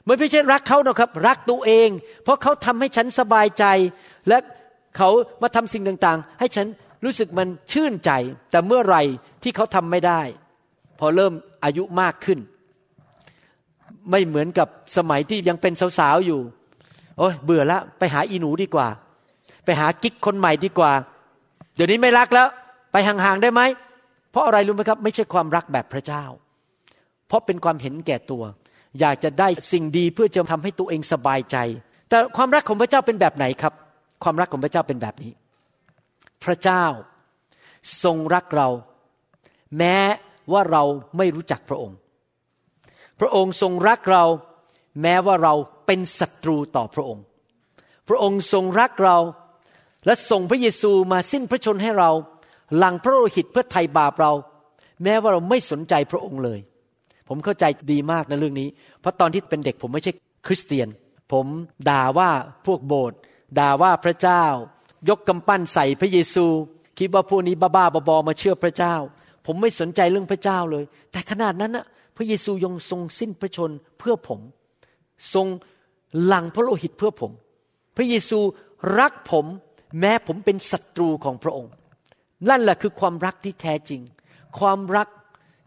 [0.08, 1.88] มันไม่ใช่รักเขาหรอกครับ รักตัวเอง
[2.22, 3.64] เพราะเขาทำให้ฉันสบายใจ
[4.28, 4.38] และ
[4.96, 5.08] เขา
[5.42, 6.66] มาทำสิ่งต่างๆ ให้ฉัน
[7.04, 8.10] รู้สึกมันชื่นใจ
[8.50, 9.02] แต่เมื่อไหร่
[9.42, 10.20] ที่เขาทำไม่ได้
[10.98, 11.32] พอเริ่ม
[11.64, 12.38] อายุมากขึ้น
[14.10, 16.40] ไม่เหมือนกับสมัยที่ยังเป็นสาวๆอยู่
[17.18, 18.88] โอ้ยเบื่อล้วไปหาอีหนูดีกว่า
[19.64, 20.92] ไปหากิ๊กคนใหม่ดีกว่า
[21.74, 22.48] เดี๋ยวนี้ไม่รักแล้ว
[22.92, 23.60] ไปห่างๆได้ไหม
[24.30, 26.24] เพราะอะไรรู้ไหมครับ ไม่ใช่ความรักแบบพระเจ้า
[27.28, 28.42] เพราะเป็นความเห็นแก่ตัว
[29.00, 31.56] อยากจะได้สิ่งดีเพื่อจะทำให้ตัวเองสบายใจ
[32.08, 33.74] แต่ความรักของพระเจ้าเป็นแบบไหนครับ
[34.24, 35.32] ความรักของพระเจ้าเป็นแบบนี้
[36.44, 36.84] พระเจ้า
[38.02, 38.68] ทรงรักเรา
[39.78, 39.96] แม้
[40.52, 40.82] ว่าเรา
[41.16, 41.96] ไม่รู้จักพระองค์
[43.20, 44.24] พระองค์ทรงรักเรา
[45.02, 45.54] แม้ว่าเรา
[45.86, 47.24] เป็นศัตรูต่อพระองค์
[48.08, 49.18] พระองค์ทรงรักเรา
[50.06, 52.10] และส่งพระเยซูมาสิ้นพระชนให้เรา
[52.76, 54.32] หลังพระโลหิตเพื่อไถ่บาปเรา
[55.02, 56.60] แม้ว่าเราไม่สนใจพระองค์เลย
[57.32, 58.68] ผมเข้าใจดีมากในเรื่องนี้
[59.00, 60.12] เพราะตอนที่เป็นเด็กผมไม่ใช่
[60.46, 60.88] คริสเตียน
[61.32, 61.46] ผม
[61.88, 62.30] ด่าว่า
[62.66, 63.18] พวกโบสถ์
[63.58, 64.44] ด่าว่าพระเจ้า
[65.08, 66.46] ยกกำปั้นใส่พระเยซู
[66.98, 68.94] คิดว่าพวกนี้บ้าๆบอๆมาเชื่อพระเจ้า
[69.46, 71.84] ผมไม่สนใจเรื่องพระเจ้าเลย แต่ขนาดนั้นนะ
[72.16, 74.40] พระเยซูยังทรงสิ้นพระชนเพื่อผม
[75.34, 75.46] ทรง
[76.24, 77.32] หลังพระโลหิตเพื่อผม
[77.96, 78.38] พระเยซู
[78.98, 79.46] รักผม
[80.00, 81.72] แม้ผมเป็นศัตรูของพระองค์
[82.48, 84.00] นั่นแหละคือความรักที่แท้จริง
[84.58, 85.08] ความรัก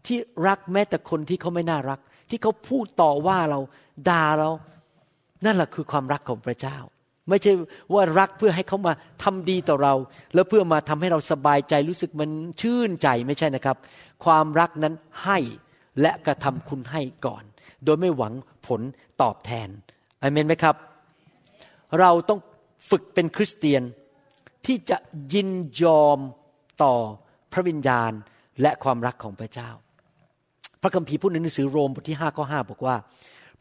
[0.06, 3.60] ที่รักแม้แต่คนที่เขาไม่น่ารัก ที่เขาพูดต่อว่าเรา
[4.08, 4.50] ด่าเรา
[5.44, 6.76] นั่นแหละคือความรักของพระเจ้า
[7.28, 7.52] ไม่ใช่
[7.92, 9.94] ว่ารักเพื่อให้เขามาทำดีต่อเรา
[10.34, 13.76] แล้วเพื่อมาทำให้เราสบายใจรู้สึกมันชื่นใจไม่ใช่นะครับ
[14.24, 15.38] ความรักนั้นให้
[16.00, 17.44] และกระทำคุณให้ก่อน
[17.84, 18.32] โดยไม่หวัง
[18.66, 18.80] ผล
[19.22, 19.68] ตอบแทน
[20.20, 20.76] อเมนไหมครับ
[22.00, 22.40] เราต้อง
[22.90, 23.82] ฝึกเป็นคริสเตียน
[24.66, 24.98] ที่จะ
[25.32, 25.50] ยิน
[25.82, 26.18] ยอม
[26.82, 26.94] ต่อ
[27.52, 28.12] พระวิญญาณ
[28.62, 29.70] และความรักของพระเจ้า
[30.84, 32.96] พระคัมภีร์พูดในหนังสือโรมบทที่5ข้อ5บอกว่า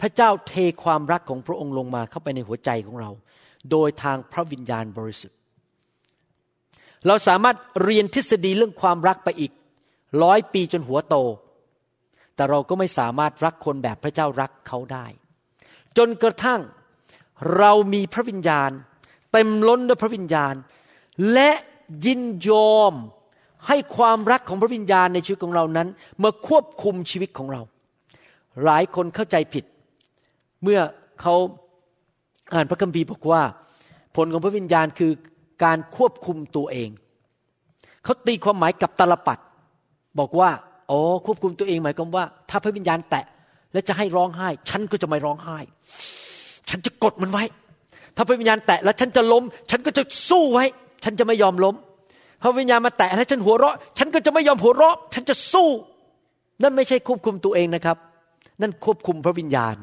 [0.01, 3.11] พระเจ้าเทความรักของพระองค์ลงมาเข้าไปในหัวใจของเรา
[3.71, 5.37] โดยทางพระวิญญาณบริสุทธิ์
[7.07, 9.51] เราสามารถเรียนทฤษฎีเรื่องความรักไปอีก
[10.23, 11.15] ร้อยปีจนหัวโต
[12.35, 15.05] แต่เราก็ไม่สามารถรักคนแบบพระเจ้ารักเขาได้
[15.97, 16.61] จนกระทั่ง
[17.57, 18.71] เรามีพระวิญญาณ
[19.31, 20.53] เต็มล้นด้วยพระวิญญาณ
[21.33, 21.51] และ
[22.05, 22.93] ยินยอม
[23.67, 25.87] ให้ความรักของพระวิญญาณในชีวิตของเรานั้น
[26.23, 27.61] มาควบคุมชีวิตของเรา
[28.65, 29.65] หลายคนเข้าใจผิด
[30.63, 30.79] เมื่อ
[31.21, 31.35] เขา
[32.53, 33.41] อ่านพระคัมภีร์บอกว่า
[34.15, 35.11] ผลของพระวิญญาณคือ
[35.63, 36.89] การควบคุมตัวเอง
[38.03, 39.39] เขาตีความหมายกับตลปัด
[40.19, 40.49] บอกว่า
[40.91, 43.25] อ๋อควบคุมตัวเองหมายความว่า ถ้าพระวิญญาณแตะ
[43.73, 45.57] และจะให้ร้องไห้ ฉันก็จะไม่ร้องไห้
[46.69, 47.43] ฉันจะกดมันไว้
[48.15, 50.65] ถ้าพระวิญญาณแตะแล้วฉันจะล้ม ฉันก็จะสู้ไว้
[51.03, 51.75] ฉันจะไม่ยอมล้ม
[52.43, 55.69] พระวิญญาณมาแตะให้ฉันหัวเราะ ฉันก็จะไม่ยอมหัวเราะ ฉันจะสู้
[56.61, 57.97] นั่นไม่ใช่ควบคุมตัวเองนะครับ
[58.61, 59.75] นั่นควบคุมพระวิญญาณ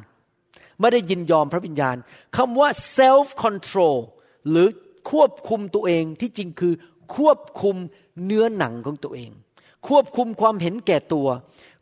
[0.80, 1.96] ไม่ได้ยินยอมพระวิญญาณ
[2.36, 3.98] คำว่า self control
[4.50, 4.68] หรือ
[5.10, 6.74] ควบคุมตัวเองที่จริงคือ
[7.16, 7.76] ควบคุม
[8.24, 9.30] เนื้อหนังของตัวเอง
[9.88, 11.28] ควบคุมความเห็นแก่ตัว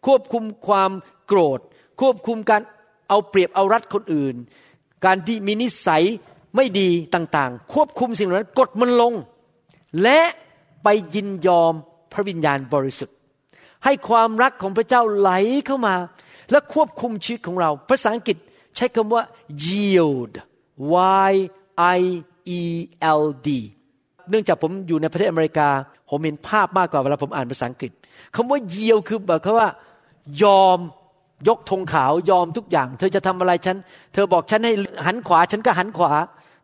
[0.07, 0.91] ควบคุมความ
[1.27, 1.61] โกรธ
[2.01, 2.63] ควบคุมการ
[3.09, 4.35] เอาเปรียบเอารัดคนอื่น
[5.05, 6.05] การที่มีนิสัย
[6.57, 9.13] ไม่ดีต่างๆ ควบคุมสิ่งเหล่านั้นกดมันลง
[10.03, 10.21] และ
[10.83, 11.73] ไปยินยอม
[12.13, 13.17] พระวิญญาณบริสุทธิ์
[13.85, 15.31] ให้ความรักของพระเจ้าไหล
[15.67, 15.95] เข้ามา
[16.51, 18.37] และควบคุมชีวิตของเรา ภาษาอังกฤษ
[18.77, 19.23] ใช้คำว่า
[19.65, 20.35] yield
[21.31, 21.35] y
[21.99, 22.03] i
[22.61, 22.63] e
[23.21, 23.49] l d
[24.31, 25.69] เนื่องจากผมอยู่ในประเทศอเมริกา
[26.11, 27.93] ผมเห็นภาพมากกว่าเวลาผมอ่านภาษาอังกฤษ
[28.37, 29.69] คำว่า yield คือแบบคำว่า
[30.43, 30.79] ยอม
[31.49, 33.77] ยกธงขาวยอมทุกอย่าง เธอจะทำอะไรฉัน
[34.13, 34.73] เธอบอกฉันให้
[35.07, 36.13] หันขวาฉันก็หันขวา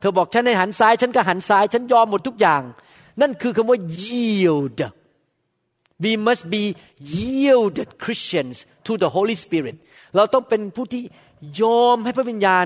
[0.00, 2.62] เธอบอกฉันให้หันซ้ายฉันก็หันซ้าย ฉันยอมหมดทุกอย่าง
[3.20, 4.80] นั่นคือคำว่า yield
[6.04, 6.62] we must be
[7.16, 9.76] yielded Christians to the Holy Spirit
[10.16, 11.02] เราต้องเป็นผู้ที่
[11.62, 12.64] ยอมให้พระวิญญาณ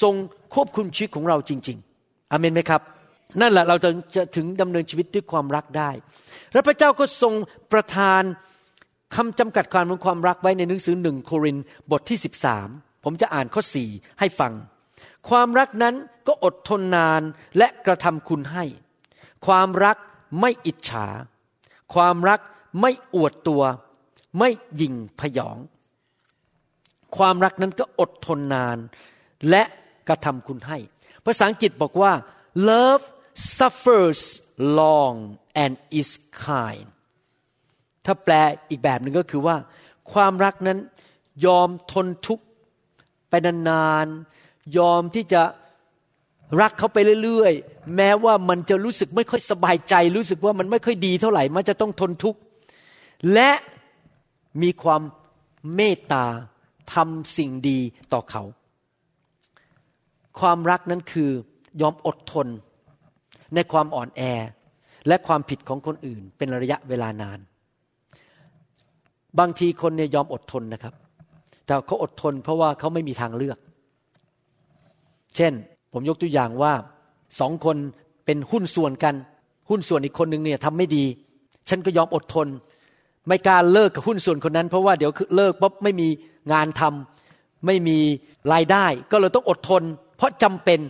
[0.00, 0.14] ทรง
[0.54, 2.82] ควบคุมชีวิตของเราจริง ๆอเมนไหมครับ
[3.40, 5.90] นั่นแหละเราจะจะถึงดำเนินชีวิตด้วยความรักได้
[6.52, 7.34] และพระเจ้าก็ทรง
[7.72, 8.22] ประทาน
[9.16, 11.56] คำจำกัดความของความรักไว้ในหนังสือหนึ่งโคริน
[11.90, 12.18] บทที่
[12.62, 13.88] 13 ผมจะอ่านข้อสี่
[14.20, 14.52] ให้ฟัง
[15.28, 15.94] ความรักนั้น
[16.26, 17.22] ก็อดทนนาน
[17.58, 18.64] และกระทำคุณให้
[19.46, 19.96] ความรัก
[20.40, 21.06] ไม่อิจฉา
[21.94, 22.40] ความรัก
[22.80, 23.62] ไม่อวดตัว
[24.38, 24.50] ไม่
[24.80, 25.58] ยิงพยอง
[27.16, 28.78] ความรักนั้นก็อดทนนาน
[29.50, 29.62] และ
[30.08, 30.78] กระทำคุณให้
[31.24, 32.12] ภาษาอังกฤษบอกว่า
[32.68, 33.04] love
[33.56, 34.22] suffers
[34.78, 35.16] long
[35.62, 36.10] and is
[36.44, 36.86] kind
[38.04, 38.34] ถ้าแปล
[38.70, 39.56] อีกแบบหนึ่งก็คือว่า
[40.12, 40.78] ความรักนั้น
[41.46, 42.44] ยอมทนทุกข์
[43.28, 45.42] ไปนานๆยอมที่จะ
[46.60, 52.38] รักเขาไปเรื่อยๆ แม้ว่ามันจะรู้สึกไม่ค่อยสบายใจ รู้สึกว่ามันไม่ค่อยดีเท่าไหร่ มันจะต้องทนทุกข์
[53.32, 53.50] และ
[54.62, 55.02] มีความ
[55.74, 56.24] เมตตา
[56.94, 57.78] ทำสิ่งดี
[58.12, 58.42] ต่อเขา
[60.40, 61.30] ความรักนั้นคือ
[61.80, 62.46] ยอมอดทน
[63.54, 64.22] ในความอ่อนแอ
[65.08, 67.38] และความผิดของคนอื่น เป็นระยะเวลานาน
[69.38, 70.94] บางทีคนเนี่ยยอมอดทนนะครับ
[71.66, 73.58] แต่เขาอดทนเพราะว่าเขาไม่มีทางเลือก
[75.36, 75.52] เช่น
[75.92, 76.72] ผมยกตัวอย่างว่า
[77.40, 77.76] สองคน
[78.24, 79.14] เป็นหุ้นส่วนกัน
[79.70, 81.04] หุ้นส่วนอีกคนหนึ่งเนี่ยทำไม่ดี
[81.68, 82.48] ฉันก็ยอมอดทน
[83.28, 86.08] ไม่กล้าเลิกกับหุ้นส่วนคนนั้น เพราะว่าเดี๋ยวเลิกปุ๊บไม่มี
[86.52, 87.98] งานทำไม่มี
[88.52, 89.82] รายได้ ก็เลยต้องอดทน
[90.16, 90.80] เพราะจำเป็น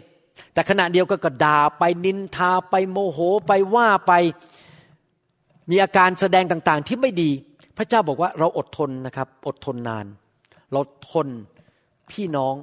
[0.53, 4.13] แต่ขณะเดียวก็กระดาไปนินทาไปโมโหไปว่าไป
[5.71, 7.31] มีอาการแสดงต่างๆ ที่ไม่ดี
[7.77, 10.07] พระเจ้าบอกว่าเราอดทนนะครับ อดทนนาน
[10.73, 11.29] เราทน
[12.11, 12.55] พี่น้อง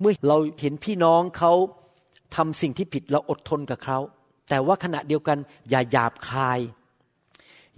[0.00, 1.52] เมื่อเราเห็นพี่น้องเขา
[2.36, 3.98] ทำสิ่งที่ผิดเราอดทนกับเขา
[4.48, 5.38] แต่ว่าขณะเดียวกัน
[5.70, 6.60] อย่าหยาบคาย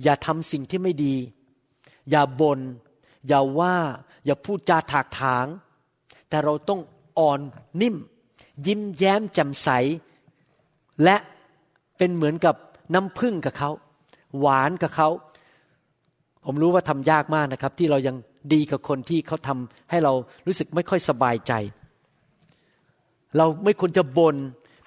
[0.03, 1.15] อย่าทำสิ่งที่ไม่ดี
[2.11, 2.61] อย่าบน่น
[3.29, 3.77] อย่าว่า
[4.25, 5.47] อย่าพูดจาถากถาง
[6.29, 6.81] แต่เราต้อง
[7.19, 7.41] อ่อน
[7.81, 7.97] นิ่ม
[8.67, 9.69] ยิ้มแย้มแจ่มใส
[11.05, 11.17] และ
[11.99, 12.55] เป็นเหมือนกับ
[12.95, 13.71] น้ำพึ่งกับเขา
[14.39, 15.09] หวานกับเขา
[16.47, 18.17] ผมรู้ว่าทำยากมากนะครับ ที่เรายัง
[18.53, 20.13] ดีกับคนที่เขาทำให้เรา
[20.47, 21.53] รู้สึกไม่ค่อยสบายใจ
[23.37, 24.37] เราไม่ควรจะบน่น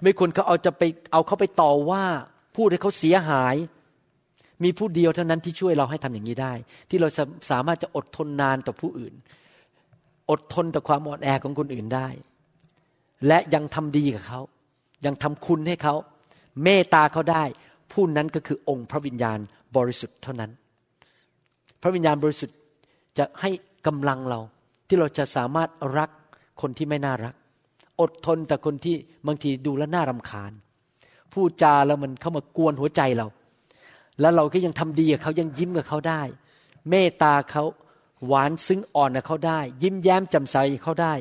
[0.03, 2.03] ไม่ควรเขาเอาจะไปเอาเขาไปต่อว่า
[2.55, 3.55] พูดให้เขาเสียหาย
[4.63, 6.53] มีผู้เดียวเท่านั้นที่ช่วยเราให้ทำอย่างนี้ได้
[6.89, 7.07] ที่เรา
[7.51, 9.13] สามารถจะอดทนนานต่อผู้อื่น
[10.31, 12.07] อดทนต่อความอ่อนแอของคนอื่นได้
[13.27, 14.41] และยังทำดีกับเขา
[15.05, 15.95] ยังทำคุณให้เขา
[16.63, 17.43] เมตตาเขาได้
[17.91, 19.39] ผู้นั้นก็คือองค์พระวิญญาณ
[19.75, 20.51] บริสุทธิ์เท่านั้น
[21.81, 22.57] พระวิญญาณบริสุทธิ์
[23.17, 23.49] จะให้
[23.87, 24.39] กำลังเรา
[24.87, 26.09] ที่เราจะสามารถรัก
[26.61, 27.35] คนที่ไม่น่ารัก
[28.01, 28.95] อดทนแต่คนที่
[29.27, 30.51] บางทีดูแลน่ารำคาญ
[31.33, 33.27] พูดจาแล้วมันเข้ามากวนหัวใจเรา
[34.21, 36.21] แล้วเราก็ยังทำดีกับเขายังยิ้มกับเขาได้
[36.89, 37.63] เมตตาเขา
[38.27, 41.13] หวานซึ้งอ่อนกับเขาได้ ยิ้มแย้มจำใสเขาได้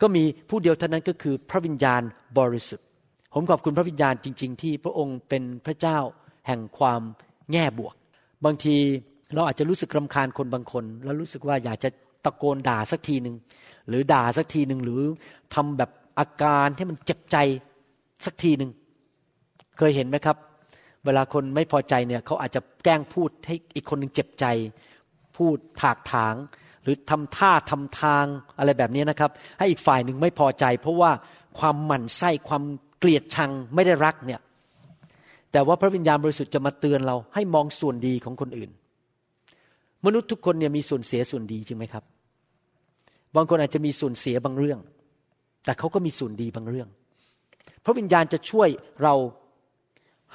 [0.00, 2.02] ก็มีผู้เดียวเท่านั้นก็คือพระวิญญาณ
[2.38, 2.86] บริสุทธิ์
[3.34, 5.98] ผมขอบคุณพระวิญญาณจริง ๆ ที่พระองค์เป็นพระเจ้า
[6.46, 7.00] แห่งความ
[7.52, 7.94] แง่บวก
[8.44, 8.76] บางที
[9.34, 11.90] เราอาจจะรู้สึกรำคาญคนบางคน แล้วรู้สึกว่าอยากจะ
[12.24, 13.36] ตะโกนด่าสักทีหนึ่ง
[13.88, 15.00] หรือด่าสักทีหนึ่งหรือ
[15.54, 17.36] ทำแบบ อาการที่มันเจ็บใจ
[18.24, 18.70] สักทีหนึ่ง
[19.78, 20.36] เคยเห็นไหมครับ
[21.04, 24.46] เวลาคนไม่พอใจเนี่ยเขาอาจจะแกล้งพูดให้อีกคนหนึ่งเจ็บใจ
[25.36, 26.34] พูดถากถาง
[26.82, 28.24] หรือทำท่าทำทาง
[28.58, 31.10] อะไรแบบนี้นะครับ ให้อีกฝ่ายหนึ่งไม่พอใจ เพราะว่า
[31.58, 32.62] ความหมั่นไส้ความ
[32.98, 34.40] เกลียดชังไม่ได้รักเนี่ย
[35.52, 38.70] แต่ว่าพระวิญญาณบริสุทธิ์จะมาเตือนเราให้มองส่วนดีของคนอื่น
[40.06, 42.04] มนุษย์ทุกคนเนี่ยมีส่วนเสียส่วนดีจริงไหมครับ
[43.36, 44.78] บางคนอาจจะมีส่วนเสียบางเรื่อง
[45.64, 46.88] แต่เขาก็มีส่วนดีบางเรื่อง
[47.84, 48.68] พระวิญญาณจะช่วย
[49.02, 49.14] เรา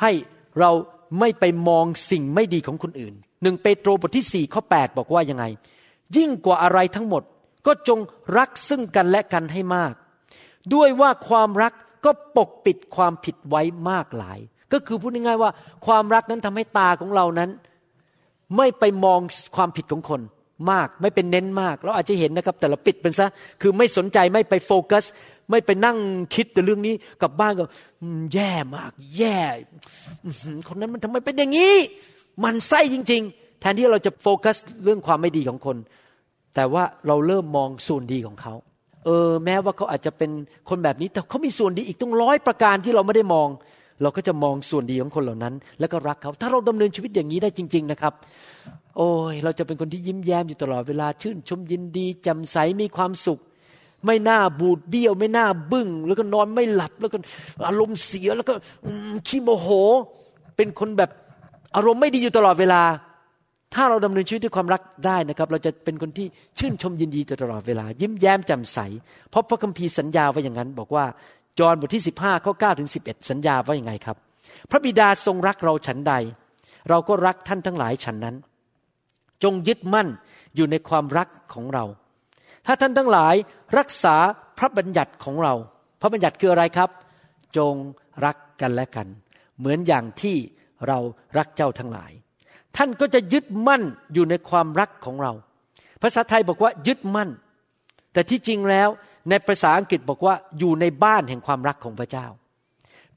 [0.01, 0.11] ให้
[0.59, 0.71] เรา
[1.19, 3.13] ไม่ไปมองสิ่งไม่ดีของคนอื่น
[3.43, 5.45] หนึ่งเปโตรบทที่สี่ข้อ8บอกว่ายังไง
[6.17, 7.23] ยิ่งกว่าอะไรทั้งหมด
[7.67, 7.99] ก็จง
[8.37, 9.93] รักซึ่งกันและกันให้มาก
[10.73, 11.73] ด้วยว่าความรัก
[12.05, 14.39] ก็ปกปิดความผิดไว้มากหลาย
[14.73, 15.51] ก็คือพูดง่ายๆว่า
[15.85, 17.49] ความรักนั้นทำให้ตาของเรานั้น
[18.57, 19.19] ไม่ไปมอง
[19.55, 20.21] ความผิดของคน
[20.71, 23.27] มาก ไม่เป็นเน้นมาก เราอาจจะเห็นนะครับ แต่เราปิดเป็นซะ
[23.61, 25.03] คือไม่สนใจไม่ไปโฟกัส
[25.49, 25.97] ไม่ไปนั่ง
[26.35, 27.65] คิดแต่เรื่องนี้กลับบ้านก็
[28.33, 29.39] แย่มาก แย่
[30.67, 31.75] คนนั้นมันทำไมเป็นอย่างนี้
[32.43, 35.77] มันไส้จริง ๆ แทนที่เราจะโฟกัสเรื่องความไม่ดีของคน
[36.55, 38.53] แต่ว่าเราเริ่มมองส่วนดีของเขา
[39.05, 40.31] เออแม้ว่าเขาอาจจะเป็น
[40.69, 43.47] คนแบบนี้ แต่เขามีส่วนดีอีกตั้งร้อยประการที่เราไม่ได้มอง
[44.01, 48.13] เราก็จะมองส่วนดีของคนเหล่านั้น แล้วก็รักเขา ถ้าเราดำเนินชีวิตอย่างนี้ได้จริง ๆนะครับ
[48.97, 53.39] โอ้ยเราจะเป็นคนที่ยิ้มแย้มอยู่ตลอดเวลาชื่น ชมยินดีแจ่มใสมีความสุข
[54.05, 57.17] ไม่น่าบูดเบี้ยว ไม่น่าบึ้ง แล้วก็นอนไม่หลับแล้วก็
[57.67, 58.53] อารมณ์เสียแล้วก็
[59.27, 59.67] ขี้โมโห
[60.55, 61.09] เป็นคนแบบ
[61.75, 62.81] อารมณ์ไม่ดีอยู่ตลอดเวลา
[63.75, 66.27] ถ้าเราดำเนินชีวิตด้วยความรักได้นะครับ เราจะเป็นคนที่
[66.59, 68.79] ชื่นชมยินดีตลอดเวลา ยิ้มแย้มแจ่มใส
[69.29, 71.05] เพราะพระคัมภีร์สัญญาไว้อย่างนั้น บอกว่า
[71.59, 74.17] จอห์นบทที่ 15ข้อ9ถึง11 สัญญาว่าอย่างไงครับ
[74.69, 76.13] พระบิดาทรงรักเราฉันใด
[76.89, 78.35] เราก็รักท่านทั้งหลายฉันนั้น
[79.43, 80.07] จงยึดมั่น
[80.55, 81.85] อยู่ในความรักของเรา
[82.65, 83.35] ถ้าท่านทั้งหลาย
[83.77, 84.15] รักษา
[84.57, 85.53] พระบัญญัติของเรา
[86.01, 86.89] พระบัญญัติคืออะไรครับ
[87.57, 87.73] จง
[88.25, 89.07] รักกันและกัน
[89.59, 90.35] เหมือนอย่างที่
[90.87, 90.99] เรา
[91.37, 92.11] รักเจ้าทั้งหลาย
[92.77, 95.31] ท่านก็จะยึดมั่นอยู่ในความรักของเรา
[96.01, 97.29] ภาษาไทยบอกว่ายึดมั่น
[98.13, 98.89] แต่ที่จริงแล้ว
[99.29, 102.27] ในภาษาอังกฤษบอกว่าอยู่ในบ้านแห่งความรักของพระเจ้า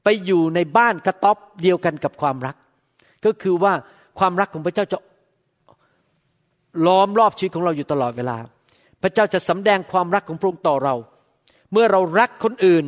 [0.03, 2.55] ไปอยู่ในบ้านกระต๊อบเดียวกันกับความรัก
[3.25, 3.73] ก็คือว่า
[4.19, 4.97] ความรักของพระเจ้าจะ
[6.87, 8.37] ล้อมรอบชีวิตของเราอยู่ตลอดเวลา
[9.01, 10.95] พระเจ้าจะสำแดงความรักของพระองค์ต่อเรา
[11.71, 12.85] เมื่อเรารักคนอื่น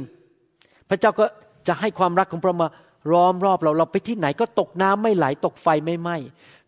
[0.90, 1.26] พระเจ้าก็
[1.68, 2.70] จะให้ความรักของพระองค์มา
[3.14, 6.18] ล้อมรอบเราเราไปที่ไหนก็ตกน้ำไม่ไหลตกไฟไม่ไหม้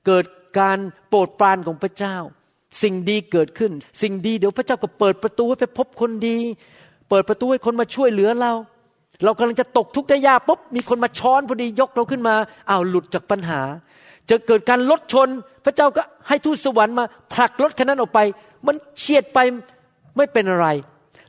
[0.06, 0.26] เกิด
[0.60, 0.78] การ
[1.10, 2.16] โปรดปรานของพระเจ้า
[2.82, 6.38] สิ่งดีเกิดขึ้น สิ่งดีเดี๋ยวพระเจ้าก็เปิดประตูให้ไปพบคนดี
[7.10, 8.54] เปิดประตูให้คนมาช่วยเหลือเรา
[9.24, 12.36] เรากำลังจะตกทุกข์ได้ยากปุ๊บมีคนมาช้อนพอดียกเราขึ้นมา
[12.70, 13.62] อ้าวหลุดจากปัญหา
[14.30, 15.30] จะเกิดการลดชน
[15.66, 18.20] พระเจ้าก็ให้ทูตสวรรค์มาผลักรถคันนั้นออกไป
[18.68, 19.40] มันเฉียดไป
[20.18, 20.68] ไม่เป็นอะไร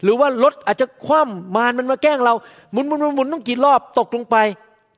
[0.02, 2.34] หรือว่ารถอาจจะคว่ำมารมันมาแกล้งเรา
[2.72, 4.36] หมุนหมุนหมุนหมุนต้องกี่รอบตกลงไป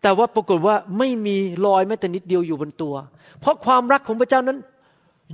[0.03, 2.95] แต่ว่าปรากฏว่าไม่มีรอยแม้แต่นิดเดียวอยู่บนตัว
[3.41, 4.59] เพราะความรักของพระเจ้านั้น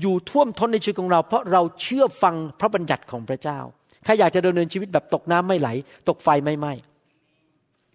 [0.01, 3.59] อยู่ท่วมท้นในชีวิตของเรา เพราะเราเชื่อฟังพระบัญญัติของพระเจ้า
[4.05, 5.69] ใครอยากจะดำเนินชีวิตแบบตกน้ำไม่ไหล
[6.09, 6.73] ตกไฟไม่ไหม้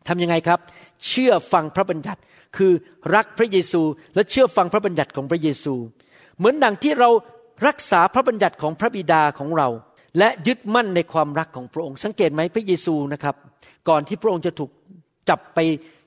[0.07, 0.59] ทำยังไงครับ
[1.07, 2.19] เชื่อฟังพระบัญญัติ
[2.57, 2.71] คือ
[3.15, 3.81] รักพระเยซู
[4.15, 5.73] และเชื่อฟังพระบัญญัติของพระเยซู
[6.37, 7.09] เหมือนดังที่เรา
[7.67, 9.67] รักษาพระบัญญัติของพระบิดาของเรา
[10.17, 13.35] และยึดมั่นในความรักของพระองค์ สังเกตไหมพระเยซูนะครับ
[13.89, 14.71] ก่อนที่พระองค์จะถูก
[15.29, 15.59] จับไป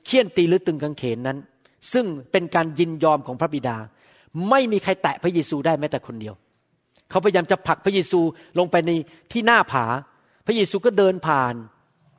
[0.07, 1.39] เคี่ยนตีหรือตึงกางเขนนั้น
[1.93, 3.77] ซึ่งเป็นการยินยอมของพระบิดา
[4.51, 6.35] ไม่มีใครแตะพระเยซูได้แม้แต่คนเดียว
[7.11, 8.21] เขาพยายามจะผลักพระเยซู
[8.59, 8.91] ลงไปใน
[9.33, 9.85] ที่หน้าผา
[10.47, 11.55] พระเยซูก็เดินผ่าน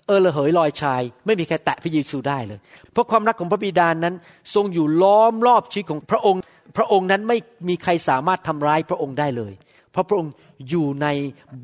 [0.08, 2.60] เออระเหยลอยชาย ไม่มีใครแตะพระเยซูได้เลย
[2.92, 4.16] เพราะความรักของพระบิดานั้น
[4.56, 6.42] ทรงอยู่ล้อมรอบชีวิตของพระองค์
[6.78, 7.38] พระองค์นั้นไม่
[7.70, 9.54] มีใครสามารถทำร้ายพระองค์ได้เลย
[9.92, 10.32] เพราะพระองค์
[10.70, 11.08] อยู่ใน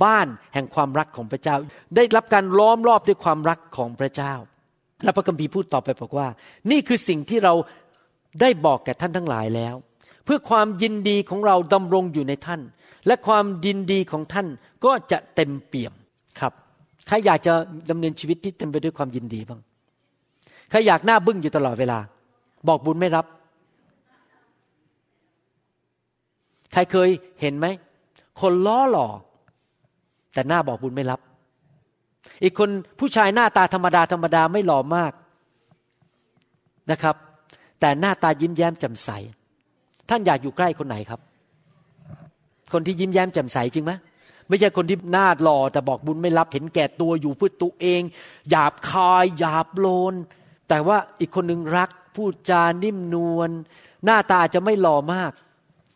[0.03, 1.55] บ้านแห่งความรักของพระเจ้า
[1.95, 4.33] ได้รับการล้อมรอบด้วยความรักของพระเจ้า
[5.03, 6.27] และพระคัมภีร์พูดต่อไปบอกว่า
[6.71, 7.53] นี่คือสิ่งที่เรา
[8.41, 9.75] ได้บอกแก่ท่านทั้งหลายแล้ว
[10.31, 12.61] พื่อความยินดีของเราดำรงอยู่ในท่าน
[13.07, 14.47] และความยินดีของท่าน
[14.85, 15.93] ก็จะเต็มเปี่ยม
[16.39, 16.53] ครับ
[17.07, 17.53] ใครอยากจะ
[17.89, 19.59] ดำเนินชีวิตที่เต็มไปด้วยความยินดีบ้าง
[20.69, 21.99] ใครอยากหน้าบึ้งอยู่ตลอดเวลา
[22.67, 23.25] บอกบุญไม่รับ
[26.73, 27.09] ใครเคย
[27.41, 27.67] เห็นไหม
[28.41, 29.07] คนล้อหล่อ
[30.33, 31.19] แต่หน้าบอกบุญไม่รับ
[32.43, 35.13] อีกคนผู้ชายหน้าตาธรรมดาธรรมดาไม่หล่อมาก
[36.91, 37.15] นะครับ
[37.79, 39.11] แต่หน้าตายิ้มแย้มแจ่มใส
[40.09, 41.19] ท่านอยากอยู่ใกล้คนไหนครับ
[42.73, 43.91] คนที่ยิ้มแย้มแจ่มใสจริงไหม
[44.47, 48.01] ไม่ใช่คนที่หน้าหล่อแต่บอกบุญไม่รับเห็นแก่ตัวอยู่เพื่อตัวเอง
[48.49, 50.13] หยาบคายหยาบโลน
[50.69, 53.49] แต่ว่าอีกคนหนึ่งรักพูดจานิ่มนวล
[54.05, 55.31] หน้าตาจะไม่หล่อมาก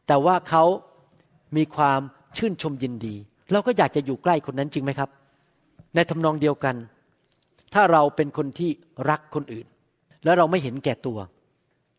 [0.07, 0.63] แต่ว่าเขา
[1.57, 1.99] มีความ
[2.37, 3.15] ชื่นชมยินดี
[3.51, 5.09] เราก็อยากจะอยู่ใกล้คนนั้นจริงไหมครับ
[5.95, 6.75] ในทำนองเดียวกัน
[7.73, 8.71] ถ้าเราเป็นคนที่
[9.09, 9.65] รักคนอื่น
[10.23, 11.17] แล้วเราไม่เห็นแก่ตัว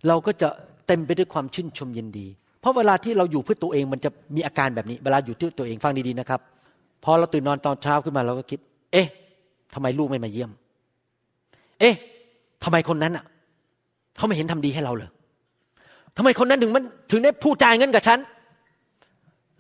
[0.09, 0.49] เราก็จะ
[0.87, 2.27] เต็มไปด้วยความชื่นชมยินดี
[2.61, 6.41] เพราะเวลาที่เราอยู่เพื่อตัวเองมันจะมีอาการแบบนี้ เวลาอยู่ที่ตัวเองฟังดีๆนะครับ
[7.05, 8.59] พอเราตื่นนอนตอนเช้าขึ้นมาเราก็คิด
[8.93, 9.07] เอ๊ะ
[9.75, 10.51] ทำไมลูกไม่มาเยี่ยม
[11.81, 11.95] เอ๊ะ
[12.65, 13.25] ทำไมคนนั้นอะ
[14.17, 15.11] เขาไม่เห็นทำดีให้เราเลย
[16.17, 18.19] ทำไมคนนั้นถึงมันถึงได้พูดจาเงินกับฉัน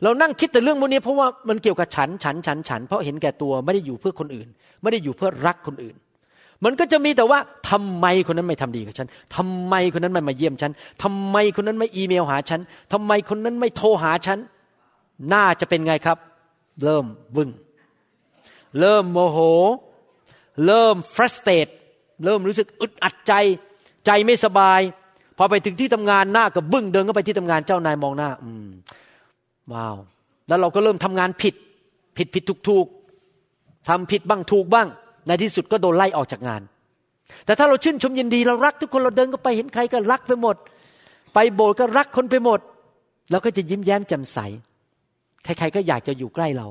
[0.02, 4.48] เรานั่งคิดแต่เรื่องพวกนี้เพราะว่ามันเกี่ยวกับฉัน ฉัน ฉัน ฉัน เพราะเห็นแก่ตัวไม่ได้อยู่เพื่อคนอื่น
[4.82, 5.96] ไม่ได้อยู่เพื่อรักคนอื่น
[6.64, 7.38] มันก็จะมีแต่ว่า
[7.70, 12.60] ทำไมคนนั้นไม่ทำดีกับฉันทำไมคนนั้นไม่มาเยี่ยมฉันทำไมคนนั้นไม่อีเมลหาฉัน
[12.92, 14.38] ทำไมคนนั้นไม่โทรหาฉัน
[15.32, 16.18] น่าจะเป็นไงครับ
[16.82, 17.04] เริ่ม
[17.36, 17.50] บึง้ง
[18.80, 19.38] เริ่มโมโห
[20.66, 21.66] เริ่มฟรัสเตต
[22.24, 23.32] เริ่มรู้สึกอึดอัดใจ
[24.06, 24.80] ใจไม่สบาย
[25.38, 28.68] พอไปถึงที่ทำงานหน้ากับบึ้งเดินเข้าไปที่ทำงานเจ้านายมองหน้า อืม
[29.72, 29.96] ว้าว
[30.48, 31.54] แล้วเราก็เริ่มทำงานผิด
[32.16, 32.86] ผิดผิดถูกถูก
[33.88, 34.88] ทำผิดบ้างถูกบ้าง
[35.26, 36.62] ในที่สุดก็โดนไล่ออกจากงาน
[37.46, 40.56] แต่ถ้าเราชื่นชมยินดีเรารักทุกคนเราเดินก็ไปเห็นใครก็รักไปหมด
[41.34, 42.60] ไปโบสถ์ก็รักคนไปหมด
[43.30, 44.38] เราก็จะยิ้มแย้มแจ่มใส
[45.44, 46.66] ใครๆก็อยากจะอยู่ใกล้เรา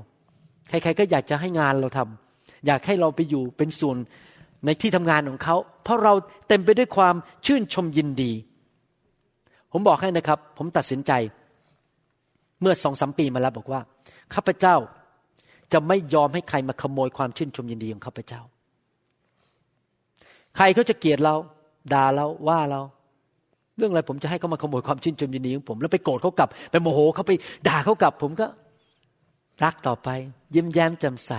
[0.69, 3.97] ใครๆก็อยากจะให้งานเราทำอยากให้เราไปอยู่เป็นส่วน
[4.65, 6.13] ในที่ทำงานของเขา เพราะเรา
[6.47, 8.31] เต็มไปด้วยความชื่นชมยินดี
[9.71, 11.11] ผมบอกให้นะครับ ผมตัดสินใจ
[12.61, 13.81] เมื่อสองสมปีมาแล้วบอกว่า
[14.33, 14.75] ข้าพเจ้า
[15.73, 18.41] จะไม่ยอมให้ใครมาขโมยความชื่นชมยินดีของข้าพเจ้า
[20.55, 21.35] ใครเขาจะเกลียดเรา
[21.93, 22.81] ด่าเราว่าเรา
[23.77, 27.31] เรื่องอะไรผมจะให้เขามาขโมยความชื่นชมยินดีของผม แล้วไปโกรธเขากลับไปโมโหเขาไป
[27.67, 28.47] ด่าเขากลับ ผมก็
[29.63, 30.09] รักต่อไป
[30.55, 31.31] ยิ้มแย้มแจ่มใส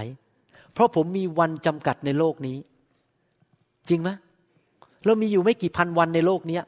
[0.72, 2.56] เพราะผมมีวันจำกัดในโลกนี้
[3.88, 4.10] จริงไหม
[5.04, 6.64] เรามีอยู่ไม่กี่พันวันในโลกเนี้ย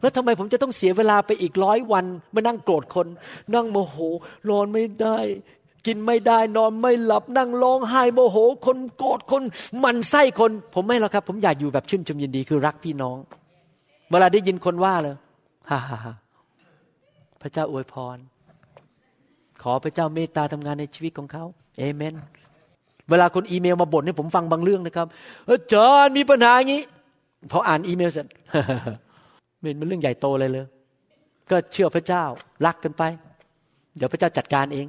[0.00, 3.06] แล้วทำไมผมจะต้องเสียเวลาไปอีกร้อยวัน มานั่งโกรธคน
[3.54, 3.96] นั่งโมโห
[4.48, 5.18] นอนไม่ได้
[5.86, 9.42] กินไม่ได้นอนไม่หลับนั่งร้องไห้โมโห คนโกรธคน
[9.84, 13.16] มันไส้คน ผมไม่หรอกครับ ผมอยากอยู่แบบชื่นชมยินดีคือรักพี่น้อง
[14.10, 15.14] เวลาได้ยินคนว่าเลย
[15.70, 16.14] ฮ่าฮ่าฮ่า
[17.42, 18.16] พระเจ้าอวยพร
[19.62, 21.44] ขอพระเจ้าเมตตาทำงานในชีวิตของเขา
[21.78, 22.14] เอเมน
[23.10, 25.06] เวลาคนอีเมลมาบ่นให้ผมฟังบางเรื่องนะครับ
[25.48, 26.82] อาจารย์มีปัญหาอย่างนี้
[27.52, 28.26] พออ่านอีเมลเสร็จ
[29.60, 30.66] เป็นเรื่องใหญ่โตเลยเลย
[31.50, 32.24] ก็เชื่อพระเจ้า
[32.66, 33.02] รักกันไป
[33.96, 34.86] เดี๋ยวพระเจ้าจัดการเอง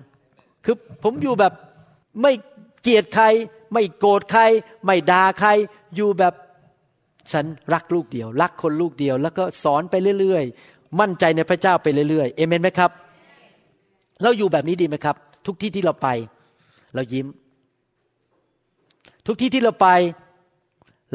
[0.66, 1.53] คือผมอยู่แบบ
[2.22, 2.32] ไม่
[2.82, 3.26] เกลียดใคร
[3.74, 4.41] ไม่โกรธใคร
[4.86, 5.49] ไม่ด่าใคร
[5.95, 6.34] อยู่แบบ
[7.32, 12.91] ฉันรักลูกเดียว รักคนลูกเดียว แล้วก็สอนไปเรื่อยๆ มั่นใจในพระเจ้าไปเรื่อยๆเอเมนไหมครับ
[14.24, 16.07] เราอยู่แบบนี้ดีไหมครับ ทุกที่ที่เราไป
[16.95, 17.28] เรายิ้ม
[19.28, 19.88] ทุกที่ที่เราไป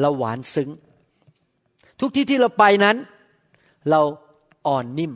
[0.01, 0.69] เราหวานซึ้ง
[1.99, 2.97] ทุกที่ที่เราไปนั้น
[3.89, 4.01] เรา
[4.67, 5.13] อ่อนนิ่ม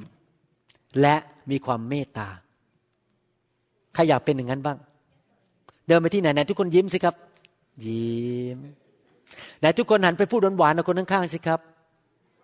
[1.01, 1.15] และ
[1.49, 2.27] มีความเมตตา
[3.93, 4.77] ใครอยากเป็นอย่างนั้นบ้าง
[5.87, 7.15] เดินไปที่ไหนไหนทุกคนยิ้มสิครับ
[7.85, 8.59] ยิ้ม
[9.59, 11.59] ไหนทุกคนหันไปพูดหวานๆกับคนข้างๆสิครับ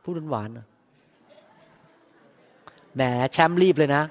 [0.03, 0.57] พูดหวานๆ
[2.95, 3.01] แหม
[3.33, 4.03] แชมป์รีบเลยนะ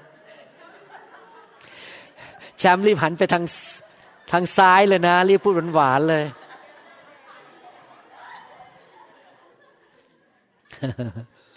[2.59, 3.43] แชมป์รีบหันไปทาง
[4.31, 6.23] ทางซ้ายเลยนะ รีบพูดหวานๆเลย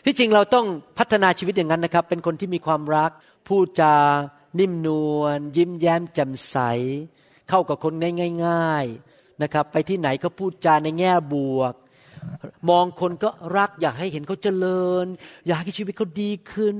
[0.04, 0.66] ที่จริงเราต้อง
[0.98, 3.10] พัฒนาชีวิตอย่างนั้นนะครับ เป็นคนที่มีความรัก
[3.48, 3.94] พูดจา
[4.58, 4.88] นิ่มน
[5.18, 6.56] วลยิ้มแย้มแจ่มใส
[7.48, 8.08] เข้ากับคนได้
[8.46, 8.84] ง่าย
[9.14, 11.74] ๆนะครับ ไปที่ไหนก็พูดจาในแง่บวก
[12.70, 15.06] มองคนก็รักอยากให้เห็นเขาเจริญ
[15.46, 16.76] อยากให้ชีวิตเขาดีขึ้น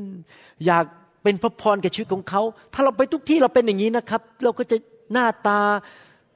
[0.66, 0.85] อยาก
[1.23, 2.43] เป็นพระพรแก่ชีวิตของเขา
[2.75, 4.77] ถ้าเราไปทุกที่เราเป็นอย่างนี้นะครับ เราก็จะ
[5.12, 5.61] หน้าตา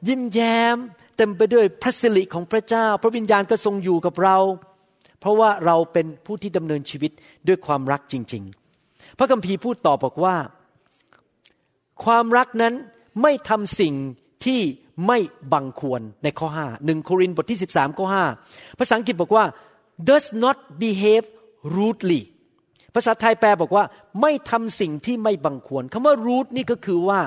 [0.08, 0.76] ยิ้มแย้ม
[1.16, 4.36] เต็มไปด้วยพระสิริของพระเจ้า พระวิญญาณก็ทรงอยู่กับเรา
[5.20, 7.12] เพราะว่าเราเป็นผู้ที่ดำเนินชีวิต
[7.48, 8.42] ด้วยความรักจริง
[8.80, 10.34] ๆ พระคัมภีร์พูดต่อบอกว่า
[12.04, 12.74] ความรักนั้น
[13.22, 13.94] ไม่ทำสิ่ง
[14.44, 14.60] ที่
[15.06, 15.18] ไม่
[15.52, 18.06] บังควรในข้อ5หนึ่งโครินธ์บทที่ 13ข้อ
[18.42, 19.44] 5ภาษาอังกฤษบอกว่า
[20.08, 21.26] does not behave
[21.76, 22.22] rudely
[22.94, 23.84] ภาษาไทยแปลบอกว่า
[24.20, 27.20] ไม่ทำสิ่งที่ไม่บังควรคำว่า rude นี่ก็คือว่า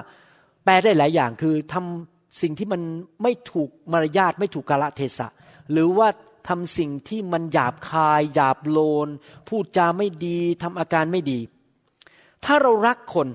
[0.63, 2.81] แปลได้หลายอย่างคือทำสิ่งที่มัน
[3.23, 5.27] ไม่ถูกมารยาทไม่ถูกกาลเทศะ
[5.71, 6.07] หรือว่า
[6.47, 9.07] ทำสิ่งที่มันหยาบคาย หยาบโลน
[9.47, 11.39] พูดจาไม่ดีทำอาการไม่ดี
[12.45, 13.27] ถ้าเรารักคน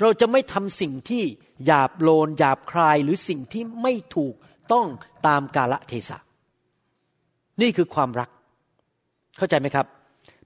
[0.00, 1.22] เราจะไม่ทำสิ่งที่
[1.66, 4.34] หยาบโลนหยาบคลายหรือสิ่งที่ไม่ถูก
[4.72, 4.86] ต้อง
[5.26, 6.18] ตามกาลเทศะ
[7.60, 8.28] นี่คือความรัก
[9.38, 9.86] เข้าใจไหมครับ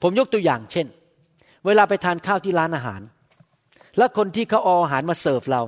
[0.03, 0.87] ผมยกตัวอย่างเช่น
[1.67, 3.01] เวลาไปทานข้าวที่ร้านอาหาร
[3.99, 5.63] แล้วคนที่เขาเอาอาหารมาเสิร์ฟเรา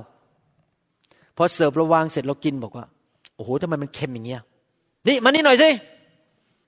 [1.37, 2.85] พอเสิร์ฟเราวางเสร็จเรากินบอกว่า
[3.35, 4.41] โอ้โหทำไมมันเค็มอย่างเงี้ย
[5.07, 5.69] นี่มานี่หน่อยสิ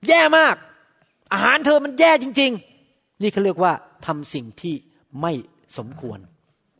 [0.08, 0.54] แย่มาก
[1.32, 2.50] อาหารเธอมันแย่จริง
[2.86, 3.72] ๆ นี่เขาเรียกว่า
[4.06, 4.74] ทำสิ่งที่
[5.20, 5.32] ไม่
[5.78, 6.18] สมควร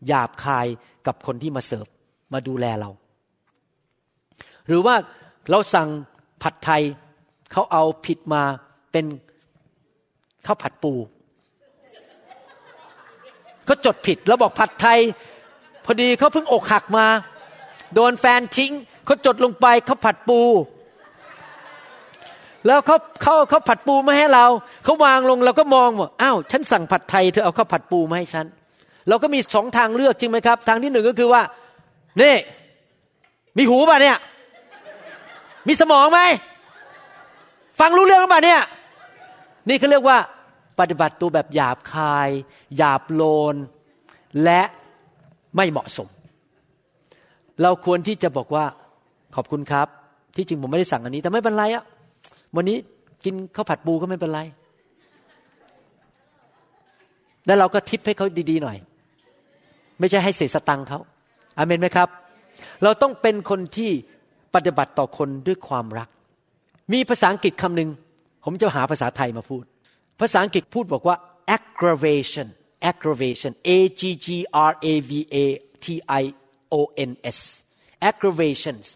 [0.08, 0.66] หยาบคาย
[1.06, 1.86] กับคนที่มาเสิร์ฟ
[2.32, 2.90] มาดูแลเรา
[4.66, 4.94] หรือว่า
[5.50, 5.88] เราสั่ง
[6.42, 6.82] ผัดไทย
[7.52, 8.42] เขาเอาผิดมา
[8.92, 9.04] เป็น
[10.46, 10.92] ข้าวผัดปู
[13.64, 15.00] เขาจดผิดแล้วบอกผัดไทย
[15.84, 17.06] พอดีเขาเพิ่งอกหักมา
[17.94, 18.72] โดนแฟนทิ้ง
[19.04, 20.40] เขาจดลงไปเขาผัดปู
[22.66, 24.46] แล้วเขาเขาเขาผัดปูมาให้เรา
[24.84, 28.46] เขาวางลงเราก็มองว่าอ้าวฉันสั่งผัดไทยเธอเอาข้าวผัดปูมาให้ฉัน
[29.08, 31.42] เราก็มีสองทางเลือกจริงไหมครับ ทางที่หนึ่งก็คือว่า
[32.20, 32.36] นี่
[33.58, 34.18] มีหูป่ะเนี่ย
[35.68, 36.20] มีสมองไหม
[37.80, 38.60] ฟังรู้เรื่องป่ะเนี่ย
[39.68, 40.18] นี่เขาเรียกว่า
[40.80, 42.30] ปฏิบัติตัวแบบหยาบคาย
[42.76, 43.54] หยาบโลน
[44.44, 44.62] และ
[45.56, 46.08] ไม่เหมาะสม
[47.62, 48.64] เราควรที่จะบอกว่า
[49.34, 49.88] ขอบคุณครับ
[50.36, 51.84] ที่จริงผมไม่ได้สั่งอันนี้ แต่ไม่เป็นไรอะ
[52.56, 52.76] วันนี้
[53.24, 54.40] กินข้าวผัดปูก็ไม่เป็นไร
[57.46, 58.76] แล้วเราก็ทิปให้เขาดีๆหน่อย
[59.98, 60.98] ไม่ใช่ให้เสียสตังค์เขา
[61.58, 62.08] อาเมนไหมครับ
[62.82, 63.90] เราต้องเป็นคนที่
[64.54, 66.08] ปฏิบัติต่อคนด้วยความรัก
[66.92, 67.90] มีภาษาอังกฤษคำหนึ่ง
[68.44, 69.64] ผมจะหาภาษาไทยมาพูด
[70.20, 71.16] ภาษาอังกฤษพูดบอกว่า
[71.56, 72.48] aggravation
[72.90, 74.28] aggravation a g g
[74.70, 75.36] r a v a
[75.84, 75.86] t
[76.20, 76.24] i
[76.72, 76.74] o
[77.08, 77.38] n s
[78.08, 78.86] aggravations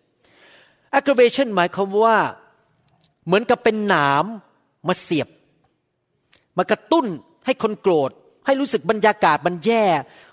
[0.99, 2.19] aggravation หมายความว่า
[3.27, 4.25] เหมือนกับเป็นหนาม
[4.89, 5.29] มาเสียบ
[6.57, 7.07] มากระตุ้น
[7.47, 8.11] ให้คนโกรธ
[8.49, 9.85] ให้รู้สึกบรรยากาศมันแย่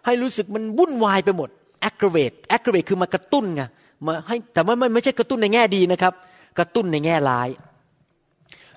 [0.05, 1.49] ให้รู้สึกมันวุ่นวายไปหมด
[1.87, 3.63] aggravate aggravate คือมากระตุ้นไง
[4.05, 6.13] มาให้แต่ว่ามันไม่ใช่กระตุ้นในแง่ดีนะครับ
[6.59, 7.49] กระตุ้นในแง่ร้าย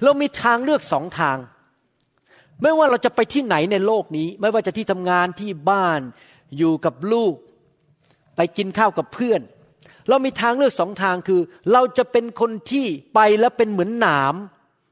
[0.03, 1.36] เรามีทางเลือกสองทาง
[2.62, 6.01] ไม่ว่าเราจะไปที่ไหนในโลกนี้ ไม่ว่าจะที่ทำงานที่บ้าน
[6.57, 7.34] อยู่กับลูก
[8.36, 9.41] ไปกินข้าวกับเพื่อน
[10.09, 11.41] เรามีทางเลือกสองทางคือ
[11.72, 14.34] เราจะเป็นคนที่ไปแล้วเป็นเหมือนหนาม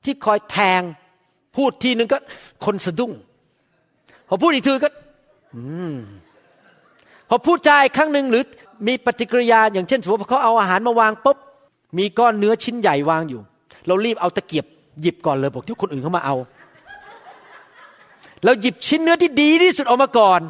[0.04, 0.82] ที่คอยแทง
[1.56, 2.18] พูดทีนึงก็
[2.64, 3.12] คนสะดุ้ง
[4.28, 4.90] พอพูดอีกทีก็
[7.28, 8.42] พอพูดจาอีกครั้งหนึ่งหรือ
[8.86, 11.38] มีปฏิกิริยาอย่างเช่นสมมติเขาเอาอาหารมาวางปุ๊บ
[11.98, 13.40] มีก้อนเนื้อชิ้นใหญ่วางอยู่
[13.86, 14.64] เรารีบเอาตะเกียบ
[15.02, 16.34] หยิบก่อนเลยบอกที่คนอื่นเขามาเอา
[18.44, 20.40] เราหยิบชิ้นเนื้อที่ดีที่สุดออกมาก่อน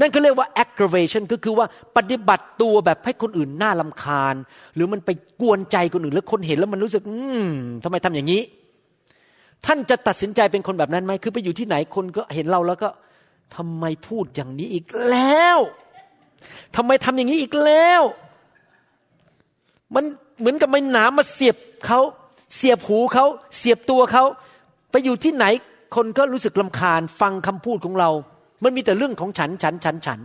[0.00, 1.66] นั่นเขาเรียกว่า aggravation ก็คือว่า
[1.96, 4.34] ปฏิบัติตัวแบบให้คนอื่นน่าลำคาญ
[4.74, 5.10] หรือมันไป
[5.40, 7.48] กวนใจคนอื่น แล้วคนเห็นแล้วมันรู้สึก อืม
[7.84, 8.42] ทำไมทำอย่างนี้
[9.66, 12.88] ท่านจะตัดสินใจเป็นคนแบบนั้นไหมคือไปอยู่ที่ไหนคนก็เห็นเราแล้วก็
[13.54, 15.58] ทำไมพูดอย่างนี้อีกแล้ว
[16.76, 18.02] ทำไมทำอย่างนี้อีกแล้ว
[19.94, 20.04] มัน
[20.38, 22.00] เหมือนกับไม่หนามมาเสียบเขา
[22.56, 23.26] เสียบหูเขา
[23.58, 24.24] เสียบตัวเขา
[24.90, 25.44] ไปอยู่ที่ไหน
[25.96, 28.10] คนก็รู้สึกลำคาญฟังคำพูดของเรา
[28.62, 30.20] มันมีแต่เรื่องของฉันฉันฉันฉัน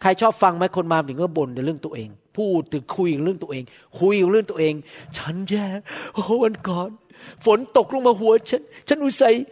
[0.00, 3.64] ใครชอบฟังไหมคนมาถึงก็บ่นในเรื่องตัวเอง พูดถึงคุยเรื่องตัวเอง
[4.00, 4.74] คุยเรื่องตัวเอง
[5.18, 5.66] ฉันแย่
[6.12, 6.90] โอ้วันก่อน
[7.44, 9.44] ฝนตกลงมาหัวฉัน ฉันอุตส่าห์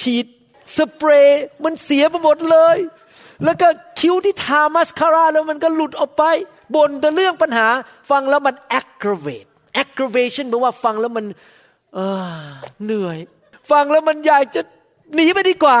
[0.00, 0.26] ฉีด
[0.76, 2.76] สเปรย์มันเสียไปหมดเลย
[3.44, 3.68] แล้วก็
[4.00, 6.24] คิ้วที่ทามัสคาร่าแล้วมันก็หลุดออกไป
[6.74, 7.68] บนแต่เรื่องปัญหา
[8.10, 9.48] ฟังแล้วมัน aggravate
[9.82, 11.24] aggravation แปลว่าฟังแล้วมัน
[11.94, 13.18] เเหนื่อย
[13.70, 14.60] ฟังแล้วมันอยากจะ
[15.14, 15.78] หนีไปดีกว่า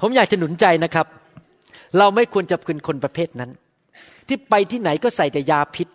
[0.00, 1.06] ผมอยากจะหนุนใจนะครับ
[1.98, 3.50] เราไม่ควรจะเป็นคนประเภทนั้น
[4.28, 5.88] ที่ไปที่ไหนก็ใส่แต่ยาพิษ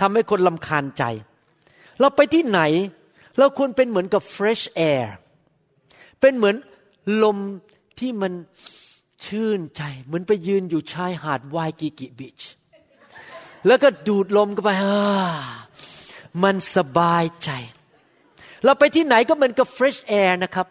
[0.00, 1.04] ทำให้คนลำคาญใจ
[2.00, 2.60] เราไปที่ไหน
[3.38, 5.04] เราควรเป็นเหมือนกับ fresh air
[6.20, 6.56] เป็นเหมือน
[7.22, 7.38] ลม
[7.98, 8.32] ที่มัน
[9.26, 12.40] ชื่นใจ เหมือนไปยืนอยู่ชายหาดวายกิกิบีช
[13.66, 14.70] แล้วก็ดูดลมเข้าไป
[16.44, 17.50] มันสบายใจ
[18.64, 20.66] เราไปที่ไหนก็เหมือนกับ fresh air นะครับ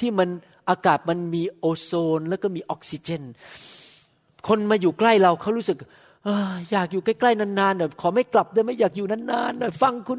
[0.00, 0.28] ที่มัน
[0.68, 3.22] อากาศมันมีโอโซน แล้วก็มีออกซิเจน
[4.48, 5.78] คนมาอยู่ใกล้เราเขารู้สึก
[6.72, 10.18] อยากอยู่ใกล้ๆนานๆหน่อยขอไม่กลับได้ไหมอยากอยู่นานๆหน่อยฟังคุณ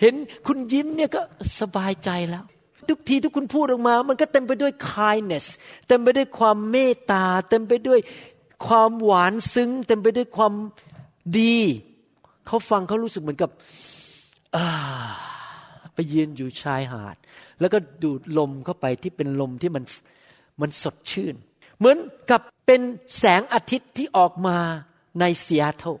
[0.00, 0.14] เห็น
[0.46, 1.22] คุณยิ้มเนี่ยก็
[1.60, 2.44] สบายใจแล้ว
[2.88, 5.46] ทุกทีทุกคุณพูดออกมา มันก็เต็มไปด้วย kindness
[5.88, 8.00] เต็มไปด้วยความเมตตา เต็มไปด้วย
[8.66, 10.52] ความหวานซึ้ง เต็มไปด้วยความ
[11.38, 11.56] ดี
[12.46, 13.50] เขาฟังเขารู้สึกเหมือนกับ
[15.94, 17.16] ไปยืนอยู่ชายหาด
[17.60, 19.84] แล้วก็ดูดลมเข้าไปที่เป็นลมที่มัน
[20.60, 21.34] มันสดชื่น
[21.78, 21.96] เหมือน
[22.30, 22.80] กับเป็น
[23.18, 24.56] แสงอาทิตย์ที่ออกมา
[25.20, 25.96] ในซีแอตเทิล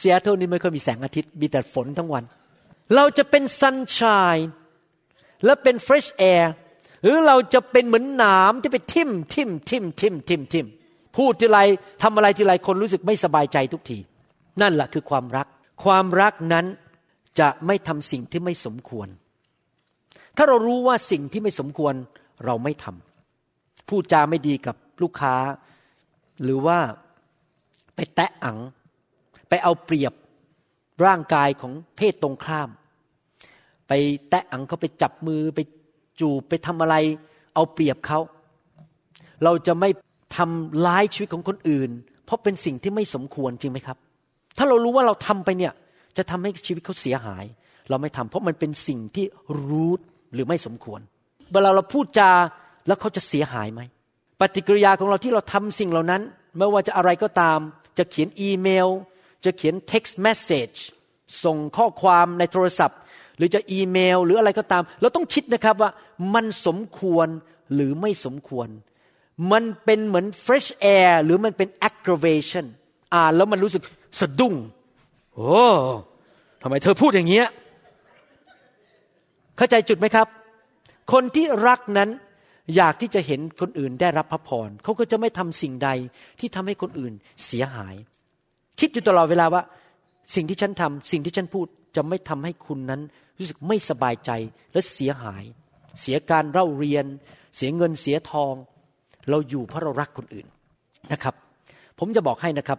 [0.00, 2.24] ซีแอตเทิลนี่ไม่ค่อยมีแสงอาทิตย์มีแต่ฝนทั้งวัน
[2.94, 4.36] เราจะเป็น sunshine
[5.44, 6.52] และเป็น fresh air
[7.02, 10.66] หรือเราจะเป็นเหมือนหนามที่ไปทิ่มทิ่มทิ่มทิ่มทิ่มทิ่ม
[11.16, 11.58] พูดทีไร
[12.02, 13.98] ทำอะไรทีไรคนรู้สึกไม่สบายใจทุกที
[14.60, 15.46] นั่นแหละคือความรัก
[15.84, 16.66] ความรักนั้น
[17.38, 19.08] จะไม่ทำสิ่งที่ไม่สมควร
[20.36, 21.94] ถ้าเรารู้ว่าสิ่งที่ไม่สมควร
[22.44, 25.34] เราไม่ทำพูดจาไม่ดีกับลูกค้า
[26.42, 26.78] หรือว่า
[27.94, 28.58] ไปแตะอัง
[29.48, 30.12] ไปเอาเปรียบ
[31.04, 32.68] ร่างกายของเพศตรงข้าม
[33.88, 33.92] ไป
[34.30, 35.60] แตะอังเขาไปจับมือไป
[36.20, 36.96] จูบไปทำอะไร
[37.54, 38.18] เอาเปรียบเขา
[39.44, 39.88] เราจะไม่
[40.36, 41.90] ทำร้ายชีวิตของคนอื่น
[42.24, 43.98] เพราะเป็นสิ่งที่ไม่สมควรจริงไหมครับ
[44.58, 45.72] ถ้าเรารู้ว่าเราทำไปเนี่ย
[46.16, 47.44] จะทำให้ชีวิตเขาเสียหาย
[47.90, 49.24] เราไม่ทำเพราะมันเป็นสิ่งที่
[49.68, 49.92] รู้
[50.34, 51.00] หรือไม่สมควร
[51.52, 52.30] เวลาเราพูดจา
[52.86, 53.80] แล้วเขาจะเสียหายไหม
[54.40, 56.22] ปฏิกิริยาของเราที่เราทำสิ่งเหล่านั้น
[56.58, 57.58] ไม่ว่าจะอะไรก็ตาม
[57.98, 58.88] จะเขียนอีเมล
[59.44, 60.78] จะเขียน text message
[61.44, 62.98] ส่งข้อความในโทรศัพท์
[63.36, 65.90] หรือจะอีเมลหรืออะไรก็ตาม เราต้องคิดนะครับว่า
[66.34, 67.28] มันสมควร
[67.74, 68.68] หรือไม่สมควร
[69.52, 72.64] มันเป็นเหมือน fresh air หรือมันเป็น aggravation
[73.14, 73.82] อ่านแล้วมันรู้สึก
[74.20, 74.54] สะดุ้ง
[75.34, 75.62] โอ้
[76.62, 77.46] ทำไมเธอพูดอย่างเงี้ย
[79.56, 80.26] เข้าใจจุดไหมครับ
[81.12, 82.10] คนที่รักนั้น
[82.76, 85.90] อยากที่จะเห็นคนอื่นได้รับพระพรเขาก็จะไม่ทำสิ่งใด
[86.40, 87.12] ที่ทำให้คนอื่น
[87.46, 87.94] เสียหาย
[88.80, 89.62] คิดอยู่ตลอดเวลาว่า
[90.34, 91.66] สิ่งที่ฉันทำสิ่งที่ฉันพูด
[91.96, 93.00] จะไม่ทำให้คุณนั้น
[93.38, 94.30] รู้สึกไม่สบายใจ
[94.72, 95.44] และเสียหาย
[96.00, 97.04] เสียการเล่าเรียน
[97.56, 98.54] เสียเงินเสียทอง
[99.30, 100.46] เราอยู่เพราะเรารักคนอื่น
[101.12, 101.34] นะครับ
[101.98, 102.78] ผมจะบอกให้นะครับ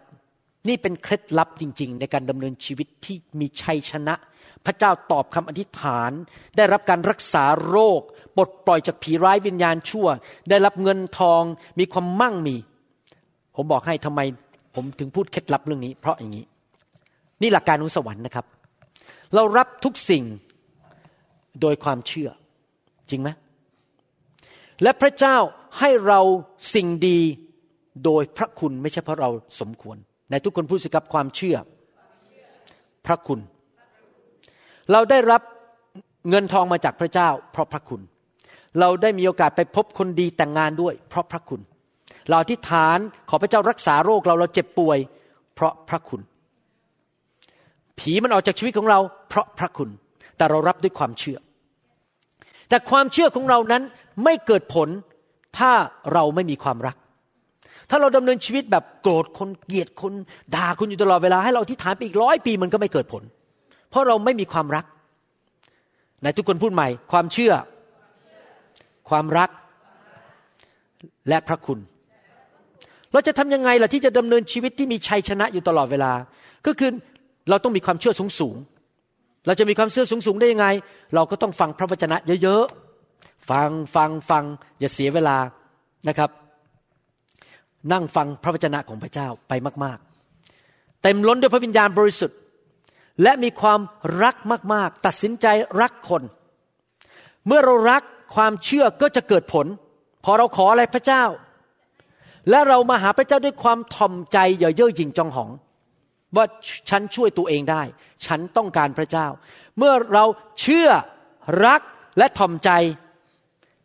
[0.68, 4.16] นี่เป็นเคล็ดลับจริง ๆ ในการดำเนินชีวิตที่มีชัยชนะ
[4.66, 6.12] พระเจ้าตอบคำอธิษฐาน
[6.58, 8.02] ได้รับการรักษาโรค
[8.36, 10.08] ปลดปล่อยจากผีร้ายวิญญาณชั่ว
[10.50, 11.42] ได้รับเงินทอง
[11.80, 12.56] มีความมั่งมี
[13.56, 14.22] ผมบอกให้ทำไม
[14.76, 16.46] ผมถึงพูดเคล็ดลับเรื่องนี้ เพราะอย่างนี้
[17.42, 18.46] นี่หลักการของสวรรค์นะครับ
[19.36, 20.24] เรารับทุกสิ่ง
[21.62, 22.30] โดยความเชื่อ
[23.10, 23.30] จริงไหม
[24.84, 25.38] และพระเจ้า
[25.80, 26.20] ให้เรา
[26.76, 27.20] สิ่งดี
[28.06, 29.98] โดยพระคุณไม่ใช่เพราะเราสมควร
[30.32, 31.58] ในทุกคนพูดสิครับความเชื่อ
[33.06, 33.40] พระคุณ
[34.92, 35.42] เราได้รับ
[36.30, 38.02] เงินทองมาจากพระเจ้า เพราะพระคุณ
[38.80, 41.62] เราได้มีโอกาสไปพบคนดีแต่งงานด้วย เพราะพระคุณ
[42.30, 42.98] เราอธิษฐาน
[43.30, 44.98] ขอพระเจ้ารักษาโรคเราเราเจ็บป่วย
[45.56, 46.22] เพราะพระคุณ
[48.00, 49.90] ผีมันออกจากชีวิตของเรา เพราะพระคุณ
[50.38, 51.38] แต่เรารับด้วยความเชื่อ
[52.70, 53.84] แต่ความเชื่อของเรานั้น
[54.24, 54.90] ไม่เกิดผล
[55.58, 55.72] ถ้า
[56.14, 56.96] เราไม่มีความรัก
[57.90, 60.14] ถ้าเราดำเนินชีวิตแบบโกรธคนเกลียดคน
[60.56, 63.24] ด่าคุณอยู่ตลอดเวลาให้เราอธิษฐานไปอีกร้อยปีมันก็ไม่เกิดผล
[63.90, 64.86] เพราะเราไม่มีความรัก
[66.22, 67.54] ไหนทุกคนพูดใหม่ ความเชื่อ
[69.10, 69.50] ความรัก
[71.30, 71.80] และพระคุณ
[73.12, 76.14] เราจะทำยังไงล่ะที่จะดำเนินชีวิตที่มีชัยชนะอยู่ตลอดเวลา
[76.66, 76.92] ก็คือ
[77.50, 78.56] เราต้องมีความเชื่อสูงสูง
[79.46, 80.68] เราจะมีความเชื่อสูงสูงได้ยังไง
[81.16, 84.44] เราก็ต้องฟังพระวจนะเยอะๆ ฟังฟังฟัง
[84.80, 85.38] อย่าเสียเวลา
[86.08, 86.30] นะครับ
[87.92, 92.38] นั่งฟังพระวจนะของพระเจ้าไปมากๆ เต็มล้นด้วยพระวิญญาณบริสุทธิ์
[93.24, 93.80] และมีความ
[94.24, 94.36] รัก
[94.74, 95.48] มากๆ ตัดสินใจ
[95.82, 96.24] รักคน
[97.48, 98.04] เมื่อเรารัก
[98.36, 99.66] ความเชื่อก็จะเกิดผล
[100.24, 101.24] พอเราขออะไรพระเจ้า
[102.50, 105.50] และเรามาหาพระเจ้าด้วยความถ่อมใจอย่าเย่อหยิ่งจองหอง
[106.36, 106.46] ว่า
[106.90, 107.82] ฉันช่วยตัวเองได้
[108.28, 109.28] ฉันต้องการพระเจ้า
[109.78, 110.26] เมื่อเรา
[110.62, 110.90] เชื่อ
[111.66, 111.82] รัก
[112.18, 112.70] และถ่อมใจ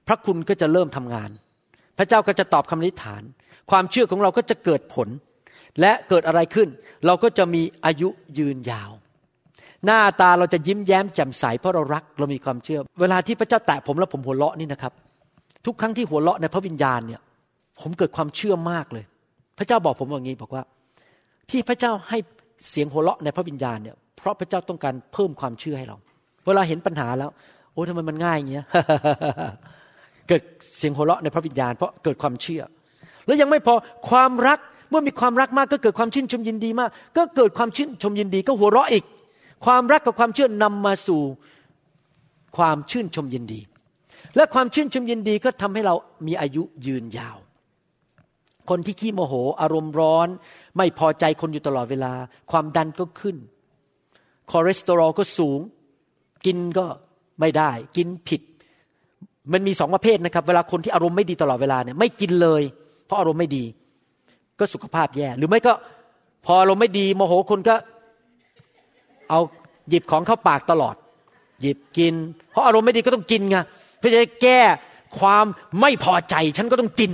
[0.07, 1.31] พระคุณก็จะเริ่มทำงาน
[1.99, 3.23] พระเจ้าก็จะตอบคำอธิษฐาน
[3.71, 5.09] ความเชื่อของเราก็จะเกิดผล
[5.81, 6.69] และเกิดอะไรขึ้น
[7.07, 8.91] เราก็จะมีอายุยืนยาว
[9.87, 14.93] หน้าตาเราจะยิ้มแย้มแจ่มใสเพราะเรารักเรามีความเชื่อ เวลาที่พระเจ้าแตะผมแล้วผมหัวเราะนี่นะครับ
[15.67, 17.21] ทุกครั้งที่หัวเราะในพระวิญญาณเนี่ย
[17.81, 19.05] ผมเกิดความเชื่อมากเลย
[19.59, 20.63] พระเจ้าบอกผมว่างี้บอกว่า
[21.51, 22.19] ที่พระเจ้าให้
[22.71, 25.97] เสียงหัวเราะในพระวิญญาณเนี่ยเพราะพระเจ้าต้องการเพิ่มความเชื่อให้เรา
[26.47, 27.31] เวลาเห็นปัญหาแล้ว
[27.73, 28.65] โอ้ทำไมมันง่ายอย่างเงี้ย
[30.29, 30.43] เกิด
[30.79, 32.63] เสียงหัวเราะในพระวิญญาณ เพราะเกิดความเชื่อ
[33.27, 33.75] แล้วยังไม่พอ
[34.11, 34.59] ความรัก
[34.91, 39.05] เมื่อมีความรักมากก็เกิดความชื่นชมยินดีมาก ก็เกิดความชื่นชมยินดีก็หัวเราะอีก
[39.67, 41.23] ความรักกับความเชื่อนำมาสู่
[42.57, 43.61] ความชื่นชมยินดี
[44.37, 45.95] และความชื่นชมยินดีก็ทำให้เรา
[46.27, 47.37] มีอายุยืนยาว
[48.69, 50.29] คนที่ขี้โมโห อารมณ์ร้อน
[50.77, 52.13] ไม่พอใจคนอยู่ตลอดเวลา
[52.51, 53.37] ความดันก็ขึ้น
[54.51, 55.61] คอเลสเตอรอลก็สูง
[56.47, 56.87] กินก็
[57.41, 58.41] ไม่ได้ กินผิด
[59.53, 62.63] มันมีสองประเภทนะครับ เวลาคนที่อารมณ์ไม่ดีตลอดเวลาเนี่ยไม่กินเลย
[63.07, 63.65] เพราะอารมณ์ไม่ดี
[64.59, 65.73] ก็สุขภาพแย่ หรือไม่ก็
[66.45, 67.75] พออารมณ์ไม่ดีโมโหคนก็
[69.31, 69.41] เอา
[69.89, 70.97] หยิบของเข้าปากตลอด
[71.61, 72.15] หยิบกิน
[72.51, 73.57] เพราะอารมณ์ไม่ดีก็ต้องกินไง
[73.99, 74.61] เพื่อจะแก้
[75.19, 75.45] ความ
[75.81, 77.11] ไม่พอใจ ฉันก็ต้องกิน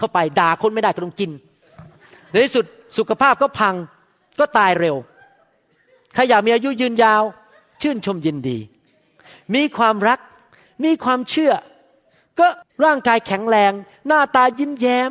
[0.00, 1.30] เข้าไปด่าคนไม่ได้ก็ต้องกิน
[2.30, 2.64] ในที่สุด
[2.98, 3.74] สุขภาพก็พัง
[4.38, 4.96] ก็ตายเร็ว
[6.14, 7.22] ใครอยากมีอายุยืนยาว
[7.82, 8.58] ชื่นชมยินดี
[9.54, 10.18] มีความรัก
[10.84, 11.52] มีความเชื่อ
[12.38, 12.46] ก็
[12.84, 13.72] ร่างกายแข็งแรง
[14.06, 15.10] หน้าตายิ้มแย้ม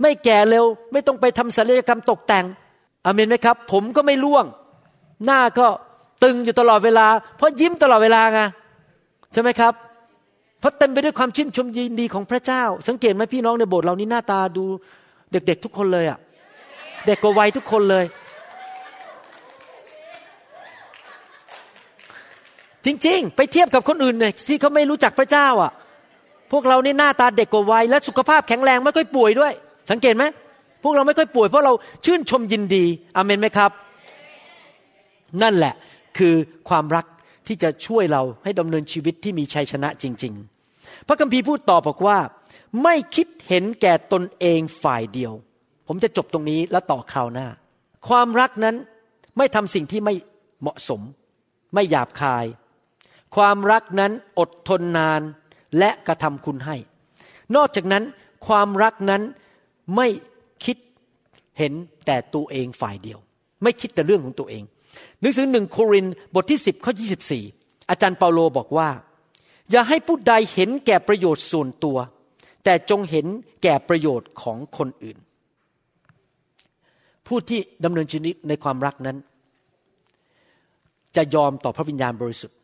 [0.00, 2.46] ไม่แก่เร็ว ไม่ต้องไปทำศัลยกรรมตกแต่ง
[3.04, 4.44] อเมนไหมครับ ผมก็ไม่ร่วง
[5.26, 5.66] หน้าก็
[6.22, 7.06] ตึงอยู่ตลอดเวลา
[7.36, 8.40] เพราะยิ้มตลอดเวลาไง
[9.32, 9.74] ใช่ไหมครับ
[10.60, 14.64] เพราะเต็มไปด้วยความชื่นชมยินดีของพระเจ้า สังเกตไหมพี่น้องในโบสถ์เรานี่หน้าตาดู
[15.32, 16.18] เด็กๆทุกคนเลยอะ่ะ
[17.06, 18.04] เด็กกว่าวัยทุกคนเลย
[22.86, 25.72] จริงๆ ไปเทียบกับคนอื่นเนี่ยที่เขาไม่รู้จักพระเจ้าอะ
[26.52, 29.52] พวกเรานี่หน้าตาเด็กกว่าวัยและสุขภาพแข็งแรงไม่ค่อยป่วยด้วย
[29.90, 30.24] สังเกตไหม
[30.82, 31.72] พวกเราไม่ค่อยป่วยเพราะเรา
[32.04, 32.84] ชื่นชมยินดี
[33.16, 33.70] อเมนไหมครับ
[35.42, 35.74] นั่นแหละ
[36.18, 36.34] คือ
[36.68, 37.06] ความรัก
[37.50, 40.34] ที่จะช่วยเราให้ดำเนินชีวิตที่มีชัยชนะจริง
[40.70, 42.18] ๆ พระคัมภีร์พูดต่อบอกว่า
[42.82, 45.32] ไม่คิดเห็นแก่ตนเองฝ่ายเดียว
[45.88, 47.48] ผมจะจบตรงนี้แล้วต่อคราวหน้า
[48.08, 48.76] ความรักนั้น
[49.36, 50.14] ไม่ทำสิ่งที่ไม่
[50.60, 51.00] เหมาะสม
[51.74, 52.46] ไม่หยาบคาย
[53.36, 55.22] ความรักนั้นอดทนนาน
[55.78, 56.76] และกระทำคุณให้
[57.56, 58.04] นอกจากนั้น
[58.46, 59.22] ความรักนั้น
[59.96, 60.08] ไม่
[60.64, 60.76] คิด
[61.58, 61.72] เห็น
[62.06, 63.18] แต่ตัวเองฝ่ายเดียว
[63.62, 64.62] ไม่คิดแต่เรื่องของตัวเอง
[65.20, 66.92] หนังสือหนึ่งโครินบทที่ 10 ข้อ
[67.40, 68.88] 24 อาจารย์เปาโลบอกว่า
[69.70, 71.98] อย่าให้ผู้ใดเห็นแก่ประโยชน์ส่วนตัว
[72.64, 73.26] แต่จงเห็น
[73.62, 75.18] แก่ประโยชน์ของคนอื่น
[77.26, 79.16] ผู้ที่ดำเนินชีวิตในความรักนั้น
[81.16, 82.56] จะยอมต่อพระวิญญาณบริสุทธิ์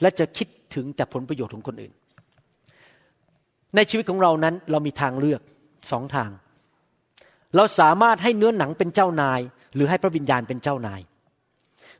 [0.00, 1.92] และจะคิดถึงแต่ผลประโยชน์ของคนอื่น
[3.76, 5.40] ในชีวิตของเรานั้นเรามีทางเลือก
[5.90, 6.30] สองทาง
[7.56, 9.40] เราสามารถให้เนื้อหนังเป็นเจ้านาย
[9.74, 11.00] หรือให้พระวิญญาณเป็นเจ้านาย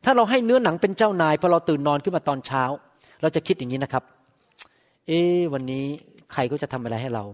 [0.05, 2.63] ถ้าเราให้เนื้อหนังเป็นเจ้านายพอเราตื่นนอนขึ้นมาตอนเช้า
[3.23, 4.05] เราจะคิดอย่างนี้นะครับ
[5.07, 5.21] เอ๊
[5.53, 5.85] วันนี้
[6.33, 7.25] ใครก็จะทำอะไรให้เรา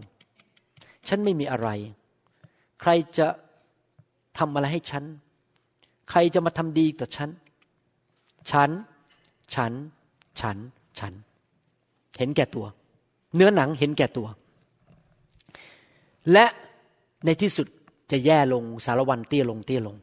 [1.09, 1.69] ฉันไม่มีอะไร
[2.81, 3.27] ใครจะ
[4.39, 5.05] ทำอะไรให้ฉัน
[6.11, 7.31] ใครจะมาทำดีต่อฉัน
[8.51, 8.71] ฉัน
[9.55, 9.73] ฉัน
[10.41, 10.57] ฉัน
[10.99, 11.13] ฉัน
[12.19, 12.67] เห็นแก่ตัว
[13.35, 14.29] เนื้อหนังเห็นแก่ตัว
[16.33, 16.45] และ
[17.25, 17.67] ในที่สุด
[18.11, 19.97] จะแย่ลงสารวันเตี้ยลงเตี้ยลง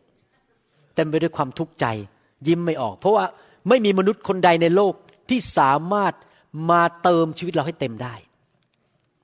[0.96, 1.86] เต็มไปด้วยความทุกข์ใจ
[2.48, 3.26] ยิ้มไม่ออก เพราะว่า
[3.70, 4.94] ไม่มีมนุษย์คนใดในโลก
[5.30, 6.14] ที่สามารถ
[6.72, 8.16] มาเติมชีวิตเราให้เต็มได้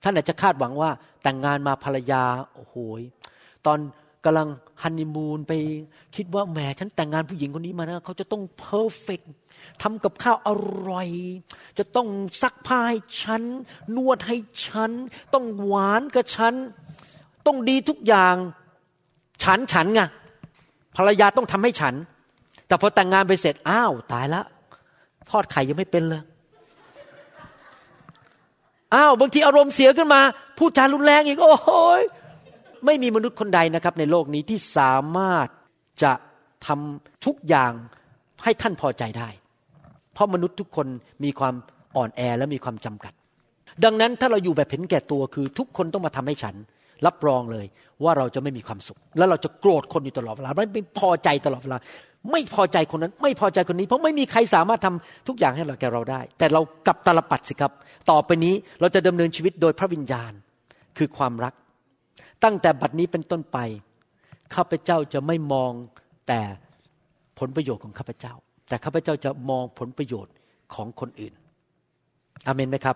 [0.03, 0.89] ท่านอาจจะคาดหวังว่า
[1.23, 2.75] แต่งงานมาภรรยาโอ้โห
[3.65, 3.79] ตอน
[4.25, 4.49] กำลัง
[4.83, 5.53] ฮันนีมูนไป
[6.15, 9.21] คิดว่าแหมฉันแต่งงานผู้หญิงคนนี้มานะเขาจะต้องเพอร์เฟก
[9.81, 10.49] ทำกับข้าวอ
[10.89, 11.09] ร่อย
[11.77, 12.07] จะต้อง
[12.41, 13.41] ซักผ้าให้ฉัน
[13.95, 14.37] นวดให้
[14.67, 14.91] ฉัน
[15.33, 16.53] ต้องหวานกับฉัน
[17.45, 18.35] ต้องดีทุกอย่าง
[19.43, 20.01] ฉันฉันไง
[20.97, 21.95] ภรรยาต้องทำให้ฉัน
[22.67, 24.41] แต่พอแต่งงานไปเสร็จอ้าวตายละ
[25.29, 26.21] ทอดไข่ยังไม่เป็นเลย
[28.95, 30.21] อ้าวบางทีอารมณ์เสียขึ้นมา
[30.57, 31.69] พูดจารุนแรงอีก โอ้โห
[32.85, 35.47] ไม่มีมนุษย์คนใดนะครับ ในโลกนี้ที่สามารถ
[36.03, 36.11] จะ
[36.65, 37.71] ทำทุกอย่าง
[38.43, 39.29] ให้ท่านพอใจได้
[40.13, 40.87] เพราะมนุษย์ทุกคน
[41.23, 41.55] มีความ
[41.95, 43.13] อ่อนแอและมีความจำกัด
[43.83, 46.55] ดังนั้นถ้าเราอยู่แบบเห็นแก่ตัวคือ ทุกคนต้องมาทำให้ฉัน
[47.05, 47.65] รับรองเลย
[48.03, 51.77] ว่าเราจะไม่มีความสุข แล้วเราจะโกรธคนอยู่ตลอดเวลาไม่พอใจตลอดเวลา
[52.31, 57.71] ไม่พอใจคนนั้น ไม่พอใจคนนี้ เพราะไม่มีใครสามารถทำทุกอย่างให้เราแกเราได้ แต่เรากลับตลปัดสิครับ
[58.11, 60.31] ต่อไปนี้เราจะดำเนินชีวิตโดยพระวิญญาณ
[60.97, 61.53] คือความรัก
[62.43, 63.57] ตั้งแต่บัดนี้เป็นต้นไป
[64.55, 65.71] ข้าพเจ้าจะไม่มอง
[66.27, 66.39] แต่
[67.39, 68.33] ผลประโยชน์ของข้าพเจ้า
[68.67, 70.33] แต่ข้าพเจ้าจะมองผลประโยชน์
[70.73, 71.33] ของคนอื่น
[72.47, 72.95] อเมนไหมครับ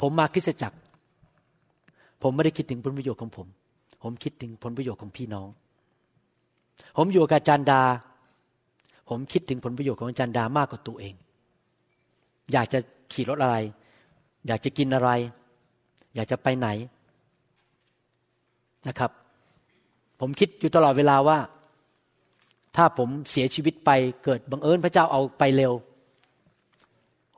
[0.00, 0.78] ผมมาคริสตจักร
[2.22, 3.46] ผมไม่ได้คิดถึงผลประโยชน์ของผม
[4.02, 5.48] ผมคิดถึงผลประโยชน์ของพี่น้อง
[6.96, 7.82] ผมอยู่กับจารย์ดา
[9.08, 11.14] ผมคิดถึงผลประโยชน์ของจารย์ดามากกว่าตัวเอง
[12.52, 12.78] อยากจะ
[13.12, 13.56] ขี่รถอะไร
[14.46, 15.10] อยากจะกินอะไร
[16.14, 16.68] อยากจะไปไหน
[18.88, 19.10] นะครับ
[20.20, 21.38] ผมคิดอยู่ตลอดเวลาว่า
[22.76, 23.90] ถ้าผมเสียชีวิตไป
[24.24, 25.72] เกิดบังเอิญพระเจ้าเอาไปเร็ว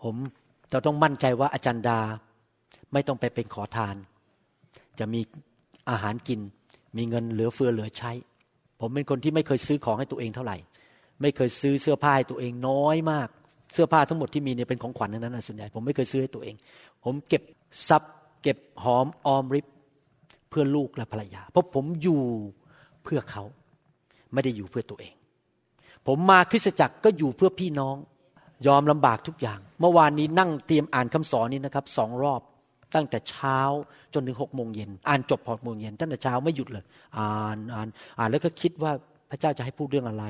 [0.02, 0.16] ผม
[0.72, 1.98] จะต้องมั่นใจว่าอาจารย์ดา
[2.92, 3.96] ไม่ต้องไปเป็นขอทาน
[4.98, 5.20] จะมี
[5.90, 6.40] อาหารกิน
[6.96, 8.12] มีเงินเหลือเฟือเหลือใช้
[8.80, 10.56] ผมเป็นคนที่ไม่เคยซื้อของให้ตัวเองเท่าไหร่
[11.22, 13.28] ไม่เคยซื้อเสื้อผ้าให้ตัวเองน้อยมาก
[13.72, 16.54] เสื้อผ้าทั้งหมดที่มีเนี่ยเป็นของขวัญนั้นนะส่วนใหญ่ผมไม่เคยซื้อให้ตัวเอง
[17.04, 17.42] ผมเก็บ
[17.88, 19.66] ทรัพย์เก็บหอมออมริบ
[20.50, 22.22] เพื่อลูกและภรรยา เพราะผมอยู่
[23.02, 23.44] เพื่อเขา
[24.32, 25.14] ไม่ได้อยู่เพื่อตัวเอง
[26.06, 27.96] ผมมาคริสตจักรก็อยู่เพื่อพี่น้อง
[28.66, 32.40] ยอมลำบากทุกอย่าง เมื่อวานนี้นั่งเตรียมอ่านคำสอนนี้นะครับสองรอบ
[32.94, 33.58] ตั้งแต่เช้า
[34.14, 36.84] จนถึงหกโมงเย็นอ่านจบหกโมงเย็นตั้งแต่เช้าไม่หยุดเลย
[37.16, 37.88] อ่านอ่าน
[38.18, 38.92] อ่านแล้วก็คิดว่า
[39.30, 40.24] พระเจ้าจะให้พูดเรื่องอะไร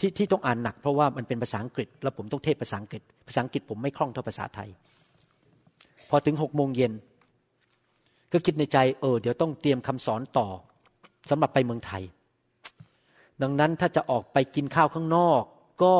[0.00, 4.68] ที่ที่ต้องอ่านหนักเพราะว่ามันเป็นภาษาอังกฤษ แล้วผมต้องเทศภาษาอังกฤษ ภาษาอังกฤษผมไม่คล่องเท่าภาษาไทย
[6.10, 6.92] พอถึงหกโมงเย็น
[8.32, 10.48] ก็คิดในใจเออเดี๋ยวต้องเตรียมคำสอนต่อ
[11.30, 12.02] สำหรับไปเมืองไทย
[13.42, 15.42] ดังนั้นถ้าจะออกไปกินข้าวข้างนอก
[15.82, 15.94] ก็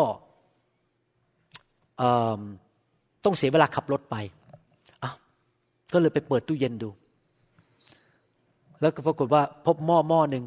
[3.24, 4.16] ต้องเสียเวลาขับรถไป
[5.92, 6.90] ก็เลยไปเปิดตู้เย็นดู
[8.80, 10.44] แล้วก็ปรากฏว่าพบหม้อหม้อหนึ่ง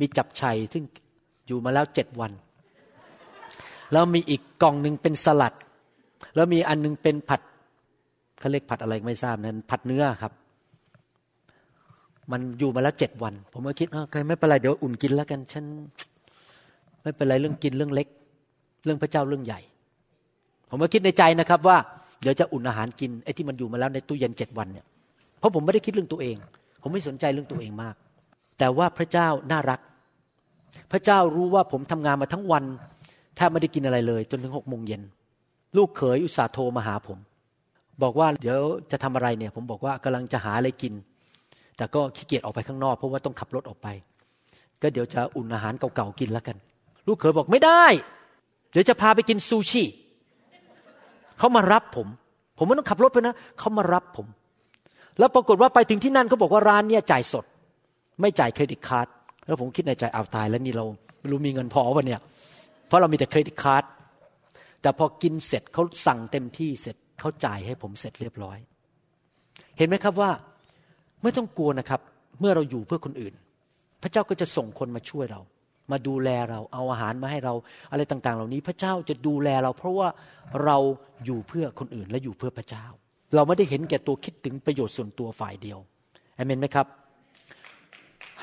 [0.00, 0.84] มีจับชัยซึ่ง
[1.46, 2.32] อยู่มาแล้วเจ็ดวัน
[3.92, 5.54] แล้วมีอีกกล่องหนึ่งเป็นสลัด
[6.34, 7.40] แล้วมีอันนึงเป็นผัด
[8.38, 10.32] เขาเรียกผัดอะไรไม่ทราบนั้น ผัดเนื้อครับ
[12.32, 15.64] มันอยู่มาแล้วเจ็ดวัน ผมก็คิดอ่าใครไม่เป็นไรเดี๋ยวอุ่นกินแล้วกันฉัน
[17.02, 18.08] ไม่เป็นไรเรื่องกินเรื่องเล็ก
[18.84, 19.60] เรื่องพระเจ้าเรื่องใหญ่
[20.68, 21.78] ผมก็คิดในใจนะครับว่า
[22.22, 24.86] เดี๋ยวจะอุ่นอาหารกินไอ้ที่มันอยู่มาแล้วในตู้เย็นเจ็ดวันเนี่ย
[25.38, 26.36] เพราะผมไม่ได้คิดเรื่องตัวเอง
[26.82, 27.94] ผมไม่สนใจเรื่องตัวเองมาก
[28.58, 29.80] แต่ว่าพระเจ้าน่ารัก
[30.92, 32.64] พระเจ้ารู้ว่าผมทำงานมาทั้งวัน
[33.36, 35.02] แทบไม่ได้กินอะไรเลย จนถึงหกโมงเย็น
[35.76, 37.18] ลูกเขยอุตส่าห์โทรมาหาผม
[38.02, 38.58] บอกว่าเดี๋ยว
[38.90, 40.92] จะทำอะไรเนี่ย ผมบอกว่ากำลังจะหาอะไรกิน
[41.76, 43.88] แต่ก็ขี้เกียจออกไปข้างนอกเพราะว่าต้องขับรถออกไป
[44.82, 46.56] ก็เดี๋ยวจะอุ่นอาหารเก่าๆกินแล้วกัน
[47.06, 47.84] ลูกเขยบอกไม่ได้
[48.72, 49.84] เดี๋ยวจะพาไปกินซูชิ
[51.42, 52.08] เขามารับผม
[52.58, 54.26] ผมไม่ต้องขับรถไปนะเขามารับผม
[55.18, 57.44] แล้วปรากฏว่าไปถึงที่นั่นเขาบอกว่าร้านเนี่ยจ่ายสด
[58.20, 59.06] ไม่จ่ายเครดิตการ์ด
[59.46, 60.84] แล้วผมคิดในใจเอาตายแล้วนี่เรา
[61.20, 62.20] ไม่รู้มีเงินพอวะเนี่ย
[62.86, 63.84] เพราะเรามีแต่เครดิตการ์ด
[64.82, 68.58] แต่พอกินเสร็จเขาสั่งเต็มที่เสร็จเขาจ่ายให้ผมเสร็จเรียบร้อย
[69.78, 70.30] เห็นไหมครับว่า
[71.22, 72.00] ไม่ต้องกลัวนะครับ
[72.40, 73.34] เมื่อเราอยู่เพื่อคนอื่น
[74.02, 75.40] พระเจ้าก็จะส่งคนมาช่วยเรา
[75.90, 77.54] มาดูแลเราเอาอาหารมาให้เรา
[77.90, 80.08] อะไรต่าง ๆ เหล่านี้พระเจ้าจะดูแลเรา เพราะว่า
[80.64, 80.76] เรา
[81.24, 82.86] อยู่เพื่อคนอื่นและอยู่เพื่อพระเจ้า
[83.34, 85.78] เราไม่ได้เห็นแก่ตัวคิดถึงประโยชน์ส่วนตัวฝ่ายเดียว
[86.36, 86.86] เอเมนไหมครับ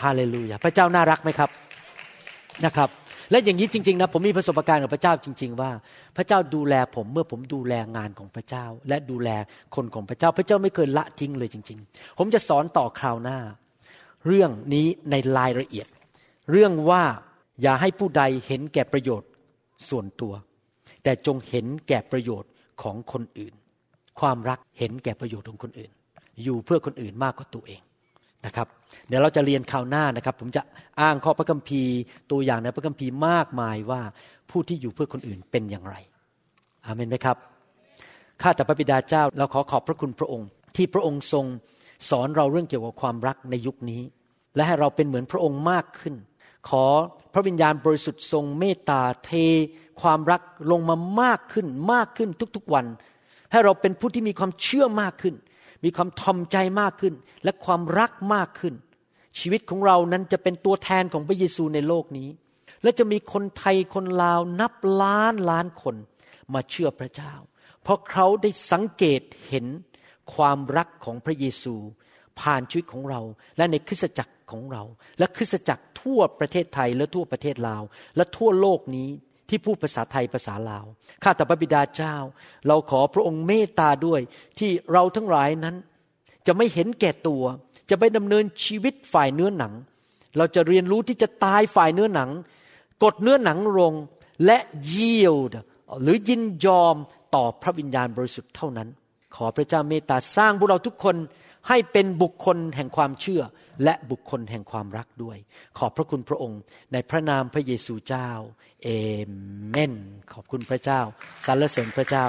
[0.02, 1.50] ฮาเลลูยาพระเจ้าน่ารักไหมครับ
[2.66, 2.90] นะครับ
[3.32, 5.72] และอย่างนี้จริง ๆ นะผมมีประสบการณ์กับพระเจ้าจริง ๆ ว่า
[6.18, 9.30] พระเจ้าดูแลผมเมื่อผมดูแลงานของพระเจ้า และดูแล
[9.76, 13.40] คนของพระเจ้า พระเจ้าไม่เคยละทิ้งเลยจริง ๆ ผมจะสอนต่อคราวหน้า
[14.28, 15.88] เรื่องนี้ในรายละเอียด
[16.52, 17.04] เรื่องว่า
[17.62, 19.30] อย่าให้ผู้ใดเห็นแก่ประโยชน์
[19.90, 20.34] ส่วนตัว
[21.04, 22.52] แต่จงเห็นแก่ประโยชน์
[22.82, 23.54] ของคนอื่น
[24.20, 25.92] ความรักเห็นแก่ประโยชน์ของคนอื่น
[26.44, 27.82] อยู่เพื่อคนอื่นมากกว่าตัวเอง
[28.46, 28.68] นะครับ
[29.08, 30.62] เดี๋ยวเราจะเรียนข่าวหน้านะครับ ผมจะ
[31.02, 31.96] อ้างข้อพระคัมภีร์
[32.32, 34.02] ตัวอย่างในพระคัมภีร์มากมายว่า
[34.50, 35.96] ผู้ที่อยู่เพื่อคนอื่นเป็นอย่างไร
[36.86, 37.38] อาเมนไหมครับ
[38.42, 41.46] ข้าแต่พระบิดาเจ้าเราขอขอบพระคุณพระองค์ ที่พระองค์ทรง
[42.10, 44.02] สอนเราเรื่องเกี่ยวกับความรักในยุคนี้
[44.56, 46.16] และให้เราเป็นเหมือนพระองค์มากขึ้น
[46.68, 46.86] ขอ
[47.34, 49.32] พระวิญญาณบริสุทธิ์ทรงเมตตาเท
[50.02, 50.42] ความรัก
[50.72, 52.86] ลงมามากขึ้นมากขึ้นทุกๆวัน
[53.52, 55.36] ให้เราเป็นผู้ที่มีความเชื่อมากขึ้น
[55.84, 58.74] มีความทอมใจมากขึ้น และความรักมากขึ้น
[59.40, 62.30] ชีวิตของเรานั้นจะเป็นตัวแทนของพระเยซูในโลกนี้
[62.84, 65.96] และจะมีคนไทยคนลาวนับล้านล้านคน
[66.54, 67.34] มาเชื่อพระเจ้า
[67.84, 69.66] เพราะเขาได้สังเกตเห็น
[70.34, 71.76] ความรักของพระเยซู
[72.40, 73.22] ผ่านชีวิตของเรา
[73.58, 74.84] และในคริสตจักรของเรา
[75.20, 77.84] และคริสตจักร ทั่วประเทศไทยและทั่วประเทศลาว
[78.16, 79.10] และทั่วโลกนี้
[79.50, 80.86] ที่พูดภาษาไทยภาษาลาว
[81.24, 82.16] ข้าแต่พระบิดาเจ้า
[82.68, 84.22] เราขอพระองค์เมตตาด้วย
[84.60, 85.76] ที่เราทั้งหลายนั้น
[86.48, 87.44] จะไม่เห็นแก่ตัว
[87.90, 89.74] จะไปดำเนินชีวิตฝ่ายเนื้อหนัง
[90.38, 92.30] เราจะเรียนรู้ที่จะตายฝ่ายเนื้อหนัง
[93.04, 93.94] กดเนื้อหนังลง
[94.46, 95.52] และเยียด
[96.02, 96.96] หรือยินยอม
[97.36, 98.90] ต่อพระวิญญาณบริสุทธิ์เท่านั้น
[99.36, 101.16] ขอพระเจ้าเมตตาสร้างพวกเราทุกคน
[101.70, 103.42] ให้เป็นบุคคลแห่งความเชื่อ
[103.84, 105.38] และบุคคลแห่งความรักด้วย
[105.78, 106.60] ขอบพระคุณพระองค์
[106.94, 108.30] ในพระนามพระเยซูเจ้า
[108.84, 108.90] เอ
[109.70, 109.94] เมน
[110.34, 111.02] ขอบคุณพระเจ้า
[111.46, 112.26] สรรเสริญพระเจ้า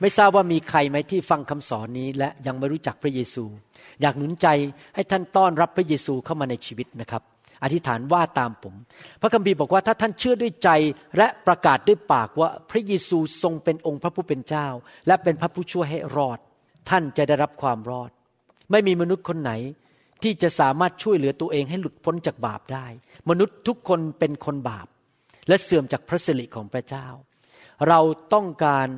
[0.00, 3.44] ไม่ทราบว่ามีใครไหมที่ฟังคำสอนนี้ และยังไม่รู้จักพระเยซู
[4.00, 4.46] อยากหนุนใจ
[4.94, 7.22] ให้ท่านต้อนรับพระเยซูเข้ามาในชีวิตนะครับ
[7.62, 8.74] อธิษฐานว่าตามผม
[9.20, 10.70] พระคัมภีร์บอกว่าถ้าท่านเชื่อด้วยใจ
[11.16, 14.66] และประกาศด้วยปากว่าพระเยซูทรงเป็นองค์พระผู้เป็นเจ้า
[15.06, 16.38] และเป็นพระผู้ช่วยให้รอด
[16.90, 18.10] ท่านจะได้รับความรอด
[18.70, 19.52] ไม่มีมนุษย์คนไหน
[20.22, 22.86] ที่จะสามารถช่วยเหลือตัวเองให้หลุดพ้นจากบาปได้
[23.30, 24.86] มนุษย์ทุกคนเป็นคนบาป
[25.48, 27.06] และเสื่อมจากพระสิริของพระเจ้า
[27.88, 28.00] เรา
[28.34, 28.88] ต้องการ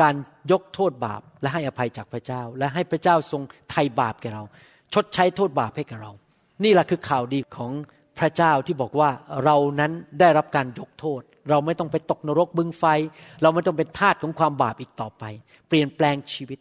[0.00, 0.14] การ
[0.52, 4.42] ยกโทษบาปและให้อภัยจากพระเจ้า และให้พระเจ้าทรงไถ่บาปแก่เรา
[4.94, 6.12] ชดใช้โทษบาปให้แก่เรา
[6.64, 7.72] นี่แหละคือข่าวดีของ
[8.18, 9.10] พระเจ้าที่บอกว่า
[9.44, 12.84] เรานั้นได้รับการยกโทษ เราไม่ต้องไปตกนรกบึงไฟ
[13.42, 15.24] เราไม่ต้องเป็นทาสของความบาปอีกต่อไป
[15.68, 16.58] เปลี่ยนแปลงชีวิต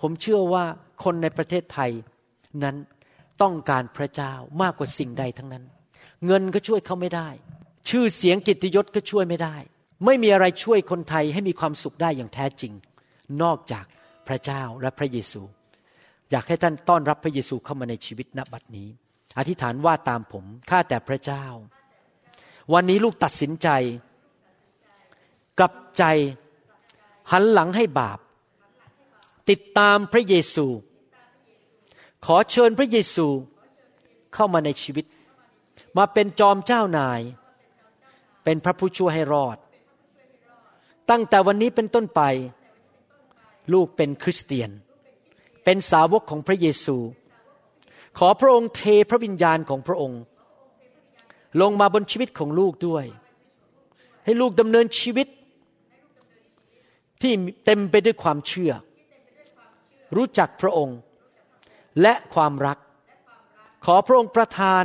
[0.00, 0.64] ผมเชื่อว่า
[1.04, 1.90] คนในประเทศไทย
[2.62, 2.76] นั้น
[3.42, 5.64] ต้องการพระเจ้ามากกว่าสิ่งใดทั้งนั้น
[6.26, 7.28] เงินก็ช่วยเขาไม่ได้
[7.88, 9.56] ชื่อเสียงกิตยศก็ช่วยไม่ได้
[10.04, 12.72] ไม่มีอะไรช่วยคนไทยให้มีความสุขได้อย่างแท้จริง
[13.42, 13.84] นอกจาก
[14.28, 15.42] พระเจ้าและพระเยซู
[16.30, 18.88] อยากให้ท่านต้อนรับพระเยซูเข้ามาในชีวิตณบัดนี้
[19.38, 21.44] อธิษฐานว่าตามผมข้าแต่พระเจ้า
[22.72, 23.68] วันนี้ลูกตัดสินใจ
[25.58, 26.04] กลับใจ
[27.32, 28.18] หันหลังให้บาป
[29.50, 30.66] ติดตามพระเยซู
[32.24, 33.26] ขอเชิญพระเยซู
[34.34, 35.06] เข้ามาในชีวิต
[35.96, 37.20] มาเป็นจอมเจ้านาย
[38.44, 39.58] เป็นพระผู้ช่วยให้รอด
[41.10, 42.20] ตั้งแต่วันนี้เป็นต้นไป
[43.72, 44.70] ลูกเป็นคริสเตียน
[45.64, 46.96] เป็นสาวกของพระเยซู
[48.18, 50.20] ขอพระองค์เทพระวิญญาณของพระองค์
[51.60, 53.04] ลงมาบนชีวิตของลูกด้วย
[54.24, 55.28] ให้ลูกดำเนินชีวิต
[57.22, 57.32] ที่
[57.64, 58.72] เต็มไปด้วยความเชื่อ
[60.16, 60.98] รู้จักพระองค์
[62.02, 62.78] และความรัก
[63.84, 64.84] ขอพระองค์ประทาน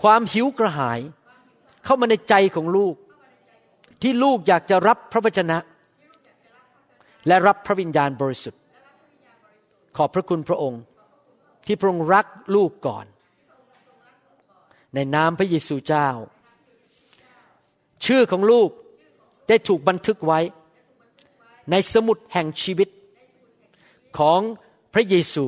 [0.00, 1.00] ความหิวกระหาย
[1.84, 2.94] เข้ามาในใจของลูก
[4.02, 5.58] ที่ลูกอยากจะรับพระวจนะ
[7.26, 8.61] และรับพระวิญญาณบริสุทธิ์
[9.96, 10.82] ขอบพระคุณพระองค์
[11.66, 13.06] ที่พระองค์รักลูกก่อน
[14.94, 16.08] ในนามพระเยซูเจ้า
[18.04, 18.70] ชื่อของลูก
[19.48, 20.40] ได้ถูกบันทึกไว้
[21.70, 22.88] ในสมุดแห่งชีวิต
[24.18, 24.40] ของ
[24.94, 25.46] พระเยซู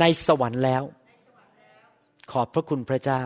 [0.00, 0.82] ในสวรรค์แล้ว
[2.30, 3.22] ขอบพระคุณพระเจ้า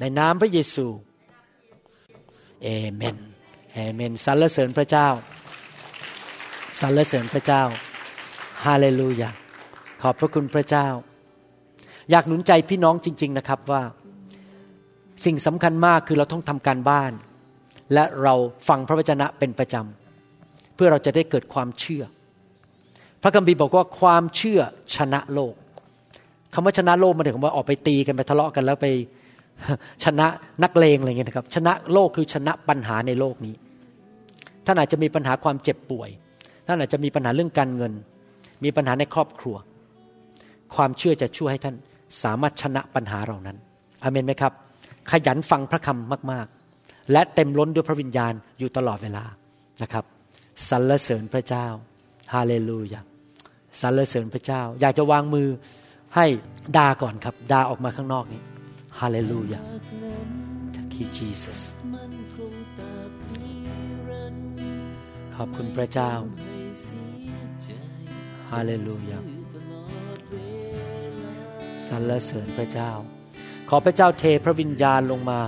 [0.00, 0.86] ในนามพระเยซู
[2.62, 3.16] เอเมน
[3.72, 5.08] เอเมนสรรเสริญพระเจ้า
[6.80, 7.62] สรรเสริญพระเจ้า
[8.64, 9.30] ฮาเลลูยา
[10.02, 10.88] ขอบพระคุณพระเจ้า
[12.10, 13.82] อยากหนุนใจพี่น้องจริง ๆนะครับว่า
[15.24, 17.12] สิ่งสำคัญมากคือเราต้องทำการบ้าน
[17.94, 18.34] และเรา
[18.68, 22.04] ฟังพระวจนะเป็นประจำ เพื่อเราจะได้เกิดความเชื่อ
[23.22, 24.60] พระคัมภีร์บอกว่าความเชื่อ
[24.96, 25.54] ชนะโลก
[26.54, 28.86] คำว่าชนะโลกมันถึงว่าออกไปตีกันไปทะเลาะกันแล้วไป
[30.04, 30.26] ชนะ
[30.62, 33.54] นักเลงอะไรเงี้ยนะครับ ชนะโลกคือชนะปัญหาในโลกนี้
[34.66, 36.08] ท่านอาจจะมีปัญหาความเจ็บป่วย
[36.66, 37.92] ท่านอาจจะมีปัญหาเรื่องการเงิน
[38.64, 39.56] มีปัญหาในครอบครัว
[40.74, 41.76] ความเชื่อจะช่วยให้ท่าน
[42.22, 43.56] สามารถชนะปัญหาเหล่านั้น
[44.02, 44.52] อเมนไหมครับ
[45.10, 49.24] ขยันฟังพระคำมากๆ และเต็มล้นด้วยพระวิญญาณอยู่ตลอดเวลา
[49.82, 50.04] นะครับ
[50.68, 51.66] สรรเสริญพระเจ้า
[52.34, 53.00] ฮาเลลูยา
[53.80, 55.48] สรรเสริญพระเจ้า อยากจะวางมือ
[56.16, 56.26] ให้
[56.76, 58.40] ดาก่อนครับดาออกมาข้างนอกนี้
[59.00, 59.60] ฮาเลลูยา
[60.74, 61.60] Thank you Jesus
[65.34, 66.12] ขอบคุณพระเจ้า
[68.50, 69.18] ฮาเลลูยา
[71.88, 72.90] สรรเสริญพระเจ้า
[73.68, 75.40] ขอพระเจ้าเทพระวิญญาณลงมา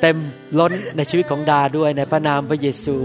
[0.00, 0.16] เต็ม
[0.58, 2.96] ล้นในชีวิตของดาด้วยในพระนามพระเยซู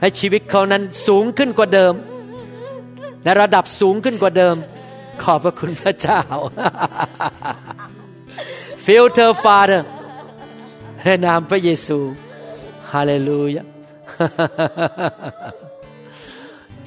[0.00, 1.94] ให้ชีวิตเขานั้นสูงขึ้นกว่าเดิม
[3.24, 4.54] ในระดับสูงขึ้นกว่าเดิม
[5.22, 6.20] ขอบพระคุณพระเจ้า
[8.84, 9.82] Filter Father
[11.02, 11.98] ในนามพระเยซู
[12.92, 13.62] ฮาเลลูยา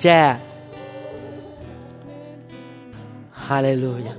[0.01, 0.19] แจ้
[3.47, 4.13] ฮาเลลูยา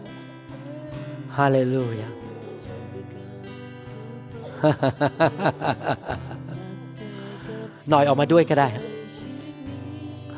[1.36, 2.08] ฮาเลลูยา
[7.88, 8.68] หน่อยออกมาด้วยก็ได้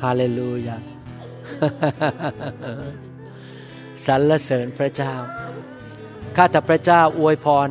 [0.02, 0.76] ฮาเลลูยา
[4.06, 5.14] สรรเสริญพระเจ้า
[6.36, 7.68] ข้าแต่พระเจ้าอวยพร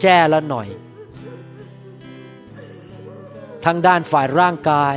[0.00, 0.68] แจ้ละหน่อย
[3.64, 4.96] ทั้งด้านฝ่ายร่างกาย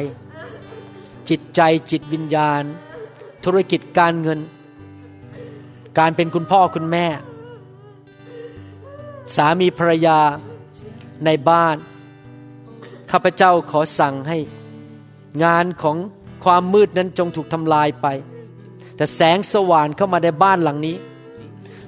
[1.29, 1.61] จิตใจ
[1.91, 2.63] จิตวิญญาณ
[3.45, 4.39] ธุรกิจการเงิน
[5.99, 7.05] การเป็นคุณพ่อคุณแม่
[9.35, 10.19] สามีภรรยา
[11.25, 11.75] ในบ้าน
[13.11, 14.37] ข้าพเจ้าขอสั่งให้
[15.43, 15.97] งานของ
[16.43, 18.07] ความมืดนั้นจงถูกทำลายไป
[18.95, 20.95] แต่แสงสว่างเข้ามาในบ้านหลังนี้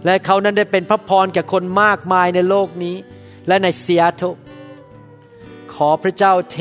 [0.06, 2.96] และเขานั้นได้เป็นพระพรแก่คนมากมายในโลกนี้
[3.48, 4.34] และในซีแอตเทิล
[5.74, 6.58] ขอพระเจ้าเท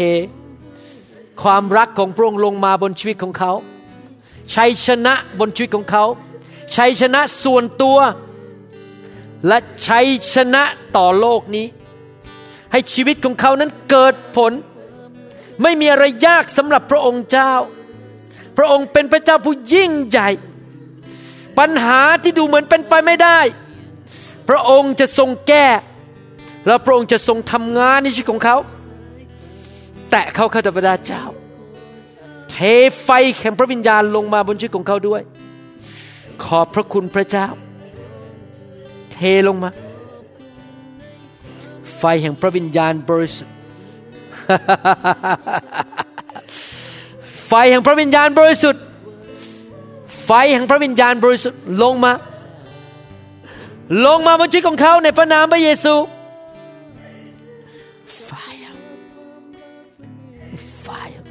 [1.43, 3.53] ความรักของพระองค์ลงมาบนชีวิตของเขา
[4.55, 6.05] ชัยชนะบนชีวิตของเขา
[6.77, 7.99] ชัยชนะส่วนตัว
[9.47, 10.63] และชัยชนะ
[10.97, 11.67] ต่อโลกนี้
[12.73, 14.53] ให้ชีวิตของเขานั้นเกิดผล
[15.63, 17.53] ไม่มีอะไรยากสำหรับพระองค์เจ้า
[18.57, 20.29] พระองค์เป็นพระเจ้าผู้ยิ่งใหญ่
[21.59, 23.39] ปัญหาที่ดูเหมือนเป็นไปไม่ได้
[24.49, 25.67] พระองค์จะทรงแก้
[26.67, 28.57] และพระองค์จะทรงทำงานในชีวิตของเขา
[30.11, 31.23] แตะเขาข้าพเจ้า
[32.51, 32.57] เท
[33.03, 35.23] ไฟแห่งพระวิญญาณลงมาบนชีวิตของเขาด้วย
[36.45, 37.47] ขอบพระคุณพระเจ้า
[39.13, 39.71] เทลงมา
[41.99, 43.55] ไฟแห่งพระวิญญาณบริสุทธิ์
[47.49, 48.83] ไฟแห่งพระวิญญาณบริสุทธิ์
[50.31, 52.13] ไฟแห่งพระวิญญาณบริสุทธิ์ลงมา
[54.07, 55.95] ลงมาบนชีวิตของเขาในพระนามพระเยซู
[58.29, 58.75] Fire
[60.87, 61.23] Fire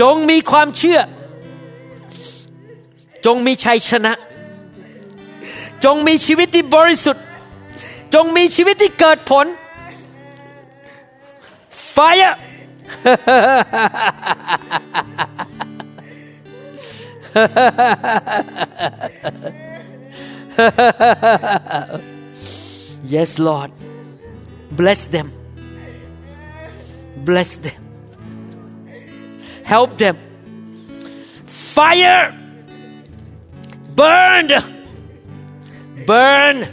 [0.00, 1.00] จงมีความเชื่อ
[3.26, 4.12] จงมีชัยชนะ
[5.84, 7.24] จงมีชีวิตที่บริสุทธิ์
[8.14, 9.46] จงมีชีวิตที่เกิดผล
[11.92, 12.36] ไฟอะ
[23.14, 23.70] yes Lord
[24.78, 25.28] bless them
[27.28, 27.82] bless them
[29.72, 30.16] help them
[31.76, 32.41] fire
[33.94, 34.48] burn!
[36.06, 36.66] Burn!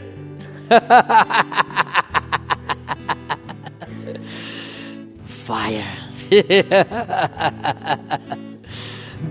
[5.26, 5.98] Fire.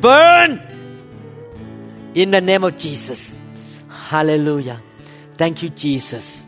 [0.01, 0.61] Burn!
[2.15, 3.37] In the name of Jesus.
[3.89, 4.81] Hallelujah.
[5.37, 6.45] Thank you Jesus.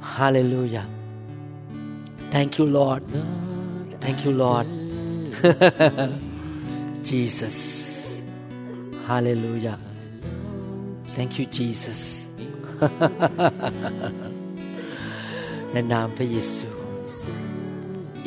[0.00, 0.86] Hallelujah.
[2.30, 3.02] Thank you Lord.
[4.00, 4.66] Thank you Lord.
[7.02, 8.22] Jesus.
[9.06, 9.78] Hallelujah
[11.15, 12.01] thank you Jesus
[15.71, 16.69] ในนามพระเยซู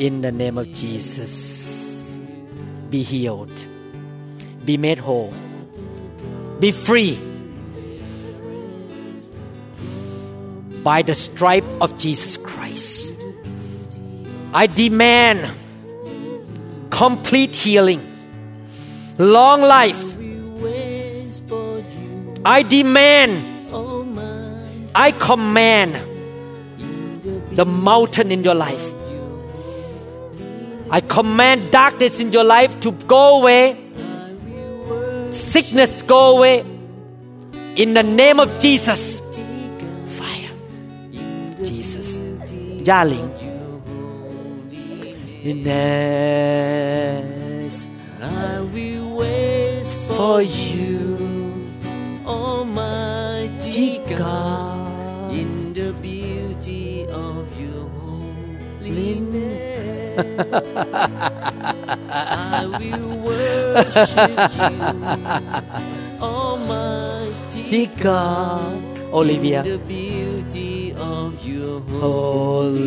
[0.05, 1.33] in the name of Jesus
[2.91, 3.57] be healed
[4.67, 5.33] be made whole
[6.63, 7.13] be free
[10.83, 13.13] by the stripe of Jesus Christ
[14.53, 15.39] I demand
[16.89, 18.01] complete healing
[19.17, 20.06] long life
[22.44, 23.58] I demand
[24.94, 25.94] I command
[27.52, 28.94] the mountain in your life.
[30.90, 33.76] I command darkness in your life to go away.
[35.30, 36.64] Sickness go away.
[37.76, 39.20] In the name of Jesus.
[40.08, 40.50] Fire.
[41.62, 42.16] Jesus.
[42.82, 43.30] Darling.
[45.44, 46.86] Yes.
[48.20, 49.84] I will wait
[50.16, 51.17] For you.
[54.16, 55.32] God.
[55.32, 59.38] in the beauty of your holiness.
[62.10, 64.74] I will worship you,
[66.20, 68.82] Almighty God.
[69.12, 69.62] Olivia.
[69.62, 72.84] in the beauty of your Holiness.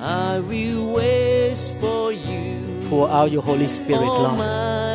[0.00, 4.89] I will wait for you, Pour out your Holy Spirit, Lord.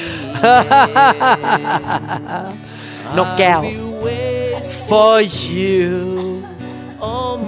[3.16, 5.16] นกแก้ว I will wait For
[5.48, 5.94] you,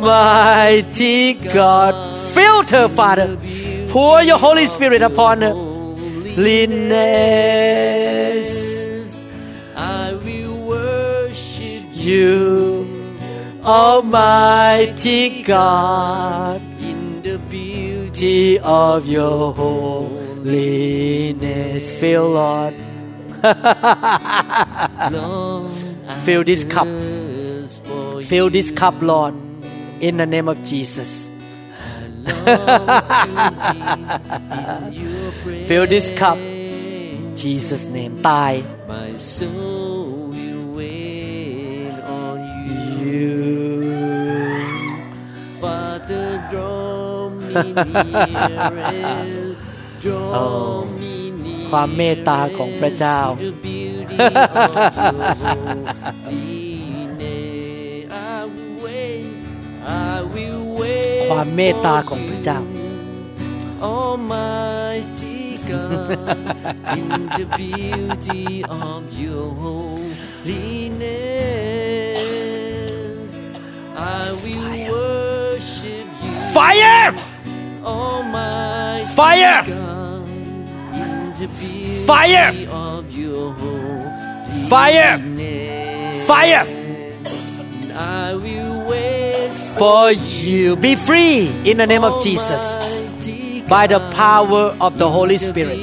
[0.09, 1.19] mighty
[1.59, 1.95] God.
[2.37, 3.29] Filter, Father.
[3.89, 5.53] Pour your Holy Spirit upon her.
[5.55, 6.95] Holiness.
[9.77, 12.87] I will worship You,
[13.65, 16.61] Almighty God.
[16.81, 21.91] in the beauty beauty of your holiness.
[22.01, 22.75] Fill, Lord.
[26.25, 26.87] Fill this cup.
[28.25, 29.35] Fill this cup, Lord,
[30.01, 31.28] in the name of Jesus.
[35.69, 36.39] Fill this cup
[37.43, 38.53] Jesus name ตาย
[38.93, 40.07] My soul
[40.37, 42.37] will wait on
[42.69, 42.83] you.
[43.05, 43.37] you
[45.63, 47.63] Father, draw me
[47.97, 49.57] near,
[50.05, 51.15] draw me
[51.45, 53.19] near ความเมตตาของพระเจ้า
[61.30, 62.60] ความเมตตาของพระเจ้า
[63.96, 65.42] Almighty
[65.72, 66.12] God,
[67.00, 68.46] in the beauty
[68.90, 69.46] of your
[71.64, 73.30] holiness,
[73.96, 76.34] I will worship you.
[76.58, 77.08] Fire
[77.84, 79.60] Almighty Fire!
[79.68, 80.28] God,
[81.04, 82.50] in the beauty Fire!
[82.92, 85.14] of your holiness, Fire!
[86.32, 86.64] Fire!
[87.96, 88.67] I will wait
[89.79, 90.77] for you.
[90.77, 92.63] Be free in the name of Jesus.
[93.69, 95.79] By the power of the Holy Spirit.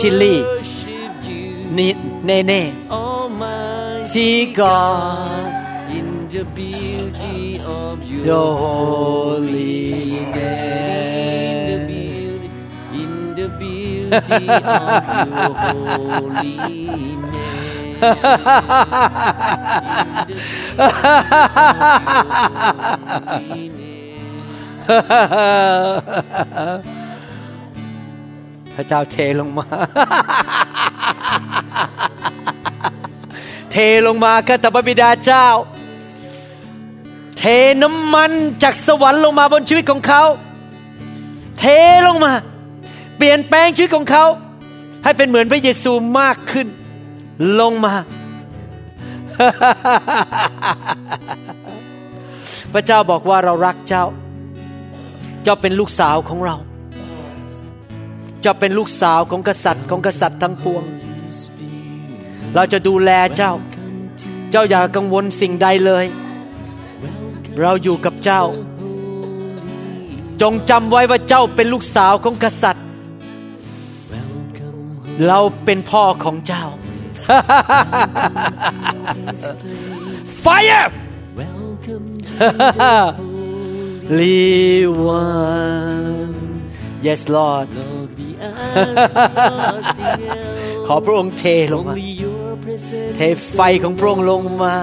[0.00, 0.44] Chili.
[1.70, 5.90] Ni- Nene Almighty God.
[5.90, 10.09] In the beauty of your your holiness.
[14.10, 14.46] Beauty
[15.46, 16.80] of your holiness.
[28.74, 29.66] พระเจ้าเทลงมา
[33.72, 35.46] เทลงมาข้าแต่พระบิดาเจ้า
[37.38, 37.42] เท
[37.82, 38.32] น้ำมัน
[38.62, 40.22] จากสวรรค์ลงมาบนชีวิตของเขา
[41.58, 41.64] เท
[42.06, 42.32] ลงมา
[43.22, 44.24] เปลี่ยนแปลงชีวิตของเขา
[45.04, 46.66] ให้เป็นเหมือนพระเยซูมากขึ้น
[47.60, 47.94] ลงมา
[52.72, 54.04] พระเจ้าบอกว่าเรารักเจ้า
[55.42, 56.56] เจ้าเป็นลูกสาวของเรา
[58.42, 60.84] เจ้าเป็นลูกสาวของกษัตริย์ของกษัตริย์ทั้งปวง
[62.54, 63.52] เราจะดูแลเจ้า
[64.50, 66.04] เจ้าอย่ากังวลสิ่งใดเลย
[67.60, 68.42] เราอยู่กับเจ้า
[70.42, 72.84] จงจำไว้ว่าเจ้าเป็นลูกสาวของกษัตริย์
[75.26, 76.64] เราเป็นพ่อของเจ้า
[80.44, 80.88] Fire
[81.38, 82.06] Welcome
[84.08, 84.50] Holy
[85.22, 86.26] One
[87.06, 87.68] Yes Lord
[90.86, 91.94] ขอพระองค์เทลงมา
[93.16, 93.20] เท
[93.54, 94.74] ไฟของพระองค์ลงมา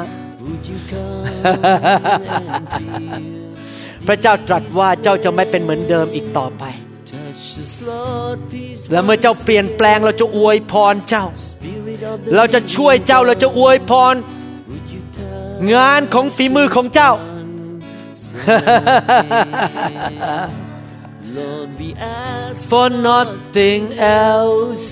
[4.08, 6.64] พระเจ้าตรัสว่าเจ้าจะไม่เป็นเหมือนเดิมอีกต่อไป
[8.93, 14.15] และเมื่อเจ้าเปลี่ยนแปลงเราจะอวยพรเจ้า Spirit of the เราจะช่วยเจ้าเราจะอวยพร
[14.71, 17.13] would you touch งานของฝีมือของเจ้า
[21.39, 21.91] Lord, we
[22.29, 23.83] ask for nothing
[24.23, 24.89] else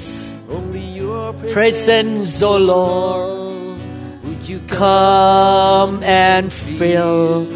[0.56, 3.78] only your presence, presence O Lord
[4.24, 5.92] Would you come
[6.26, 6.44] and
[6.78, 7.46] fill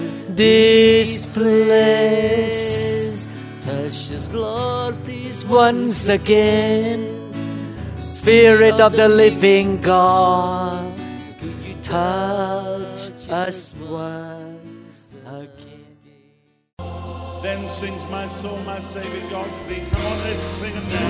[0.43, 2.75] this place
[3.65, 4.68] touch us, Lord, please
[5.50, 7.10] once again
[7.98, 10.94] Spirit of the living God
[11.40, 15.98] Could you touch us once again
[17.42, 19.84] Then sings my soul, my Savior God thee.
[19.92, 21.10] Come on, let's sing it now.